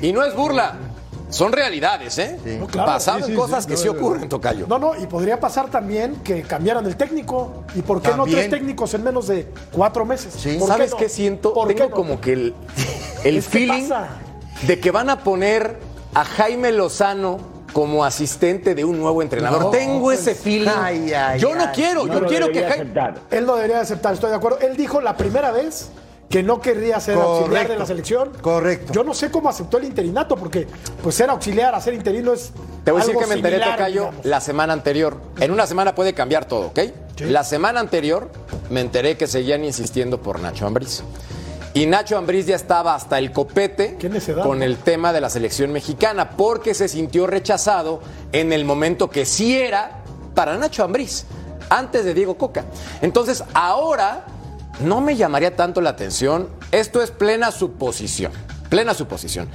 [0.00, 0.74] y no es burla,
[1.34, 2.38] son realidades, ¿eh?
[2.60, 2.92] No, claro.
[2.92, 3.92] Pasaron Sí, sí, cosas sí, que no, sí no.
[3.92, 4.66] ocurren, Tocayo.
[4.68, 7.64] No, no, y podría pasar también que cambiaran el técnico.
[7.74, 10.32] ¿Y por qué no tres técnicos en menos de cuatro meses?
[10.36, 10.56] Sí.
[10.58, 10.96] ¿Por ¿Sabes no?
[10.96, 11.52] qué siento?
[11.52, 11.96] ¿Por Tengo qué no?
[11.96, 12.54] como que el,
[13.24, 13.88] el Es feeling
[14.66, 15.78] de que van a poner
[16.14, 17.38] a Jaime Lozano
[17.72, 19.72] como asistente de un nuevo entrenador.
[19.72, 20.68] Tengo ese feeling.
[20.72, 21.70] Ay, ay, yo no ay.
[21.74, 22.92] quiero, No yo quiero que Jaime...
[23.32, 24.60] Él lo debería aceptar, estoy de acuerdo.
[24.60, 25.88] Él dijo la primera vez
[26.34, 28.32] que no querría ser auxiliar de la selección.
[28.40, 28.92] Correcto.
[28.92, 30.66] Yo no sé cómo aceptó el interinato, porque
[31.00, 32.50] pues ser auxiliar a ser interino es.
[32.82, 35.16] Te voy a decir que me enteré, Tocayo, la semana anterior.
[35.38, 36.80] En una semana puede cambiar todo, ¿ok?
[37.20, 38.32] La semana anterior
[38.68, 41.04] me enteré que seguían insistiendo por Nacho Ambriz.
[41.72, 43.96] Y Nacho Ambriz ya estaba hasta el copete
[44.42, 48.00] con el tema de la selección mexicana, porque se sintió rechazado
[48.32, 50.02] en el momento que sí era
[50.34, 51.26] para Nacho Ambriz,
[51.70, 52.64] antes de Diego Coca.
[53.02, 54.26] Entonces, ahora
[54.80, 56.48] no me llamaría tanto la atención.
[56.72, 58.32] Esto es plena suposición,
[58.68, 59.48] plena suposición,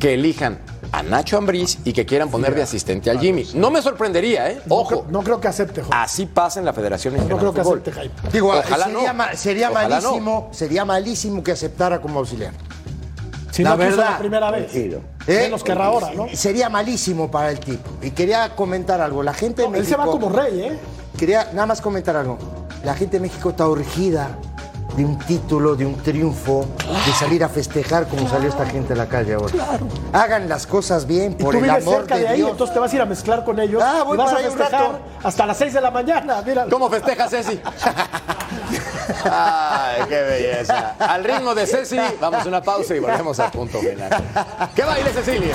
[0.00, 0.58] que elijan
[0.92, 3.46] a Nacho Ambriz y que quieran poner de asistente al Jimmy.
[3.54, 4.60] No me sorprendería, ¿eh?
[4.66, 4.88] No Ojo.
[4.88, 5.98] creo- No, creo que acepte, Jorge.
[6.00, 8.14] Así pasa en la Federación No Mexicana creo de que acepte Jaime.
[8.32, 9.14] Digo, Ojalá sería, no.
[9.14, 10.02] ma- sería Ojalá no.
[10.10, 12.52] malísimo, sería malísimo que aceptara como auxiliar.
[13.50, 14.10] Si la no quiso verdad.
[14.12, 14.74] la primera vez.
[14.74, 15.00] ¿Eh?
[15.26, 16.26] Menos querrá ahora, ¿no?
[16.32, 17.90] Sería malísimo para el tipo.
[18.02, 19.22] Y quería comentar algo.
[19.22, 20.78] La gente de No, él se va México- como rey, ¿eh?
[21.18, 22.38] Quería nada más comentar algo.
[22.84, 24.28] La gente de México está urgida
[24.96, 26.64] de un título, de un triunfo,
[27.06, 29.52] de salir a festejar como salió esta gente a la calle ahora.
[30.12, 32.50] Hagan las cosas bien, Y por tú el vives amor cerca de, de, ahí, Dios.
[32.50, 33.82] entonces te vas a ir a mezclar con ellos.
[33.84, 34.98] Ah, voy y vas para a festejar rato.
[35.22, 36.42] hasta las 6 de la mañana.
[36.44, 36.66] Mira.
[36.70, 37.60] ¿Cómo festeja Ceci?
[39.24, 40.94] Ay, qué belleza.
[40.98, 44.10] Al ritmo de Ceci, vamos a una pausa y volvemos al punto final.
[44.74, 45.54] ¿Qué baile, Cecilia?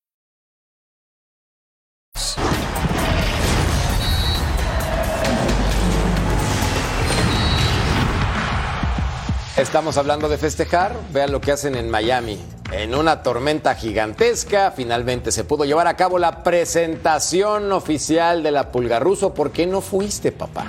[9.61, 10.93] Estamos hablando de festejar.
[11.13, 12.39] Vean lo que hacen en Miami.
[12.71, 18.71] En una tormenta gigantesca, finalmente se pudo llevar a cabo la presentación oficial de la
[18.71, 19.33] Pulga Ruso.
[19.33, 20.65] ¿Por qué no fuiste, papá?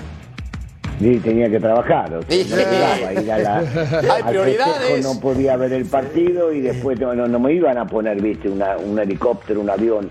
[1.01, 2.13] Sí, tenía que trabajar.
[2.15, 2.47] o sea, Sí.
[2.51, 3.59] no llegaba, ir a la-
[4.15, 5.03] Hay prioridades.
[5.05, 8.49] no podía ver el partido y después no, no, no me iban a poner, viste,
[8.49, 10.11] una- un helicóptero, un avión,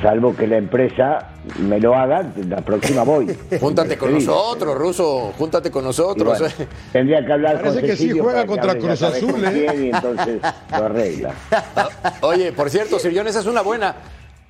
[0.00, 3.36] salvo que la empresa me lo haga, la próxima voy.
[3.60, 5.32] Júntate con nosotros, Ruso.
[5.38, 6.38] Júntate con nosotros.
[6.38, 6.54] bueno,
[6.92, 9.76] tendría que hablar Parece con que sí juega que contra Cruz Azul, ¿eh?
[9.76, 10.40] Y entonces
[10.70, 11.34] lo arregla.
[12.22, 13.94] Oye, por cierto, Sirión, esa es una buena.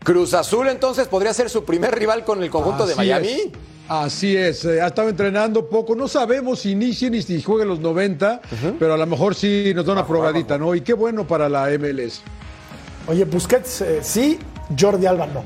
[0.03, 3.29] Cruz Azul entonces podría ser su primer rival con el conjunto de Así Miami.
[3.29, 3.49] es.
[3.89, 7.79] Así es, eh, ha estado entrenando poco, no sabemos si inicie ni si juegue los
[7.79, 8.41] 90,
[8.81, 10.75] pero a lo mejor sí nos da una probadita, ¿no?
[10.75, 12.21] Y qué bueno para la MLS.
[13.07, 14.41] Oye, Busquets eh, sí,
[14.79, 15.43] Jordi Alba no.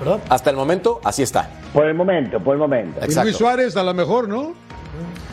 [0.00, 0.20] ¿Verdad?
[0.28, 1.48] Hasta el momento, así está.
[1.72, 3.00] Por el momento, por el momento.
[3.00, 3.24] Y Exacto.
[3.24, 4.52] Luis Suárez a lo mejor, ¿no?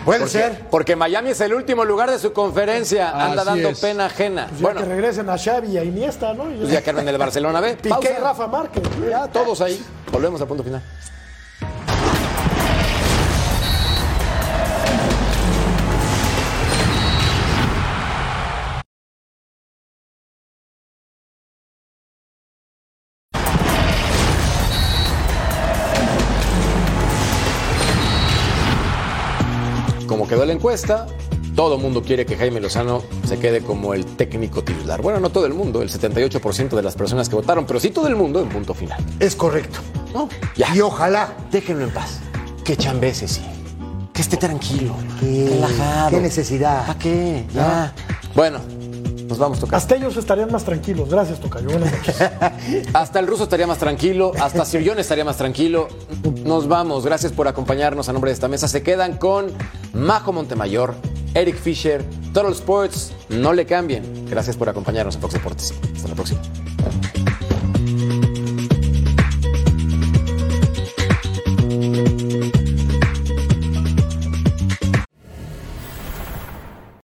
[0.03, 0.61] Puede Porque, ser.
[0.69, 3.09] porque Miami es el último lugar de su conferencia.
[3.09, 3.79] Anda Así dando es.
[3.79, 4.45] pena ajena.
[4.49, 6.43] Pues ya bueno, que regresen a Xavi y a Iniesta, ¿no?
[6.43, 7.75] Pues ya quedaron en el Barcelona B.
[7.75, 8.09] Piqué Pausa.
[8.11, 8.83] y Rafa Márquez.
[9.09, 9.83] Ya, todos ahí.
[10.11, 10.83] Volvemos al punto final.
[30.65, 31.05] Encuesta,
[31.55, 34.99] todo el mundo quiere que Jaime Lozano se quede como el técnico titular.
[34.99, 38.07] Bueno, no todo el mundo, el 78% de las personas que votaron, pero sí todo
[38.07, 38.99] el mundo en punto final.
[39.19, 39.77] Es correcto.
[40.11, 40.75] No, ya.
[40.75, 41.35] Y ojalá.
[41.51, 42.19] Déjenlo en paz.
[42.63, 43.43] Que chambece, sí.
[44.11, 44.95] Que esté tranquilo.
[45.19, 46.09] ¿Qué, relajado.
[46.09, 46.87] qué necesidad?
[46.87, 47.45] ¿Para qué?
[47.53, 47.93] Ya.
[48.33, 48.61] Bueno,
[49.27, 49.77] Nos vamos, Tocayo.
[49.77, 51.09] Hasta ellos estarían más tranquilos.
[51.09, 51.69] Gracias, Tocayo.
[51.69, 52.15] Buenas noches.
[52.93, 55.87] Hasta el ruso estaría más tranquilo, hasta Sir John estaría más tranquilo.
[56.43, 58.67] Nos vamos, gracias por acompañarnos a nombre de esta mesa.
[58.67, 59.47] Se quedan con
[59.93, 60.95] Majo Montemayor,
[61.33, 62.03] Eric Fisher,
[62.33, 63.13] Total Sports.
[63.29, 64.25] No le cambien.
[64.29, 65.73] Gracias por acompañarnos en Fox Deportes.
[65.95, 66.41] Hasta la próxima.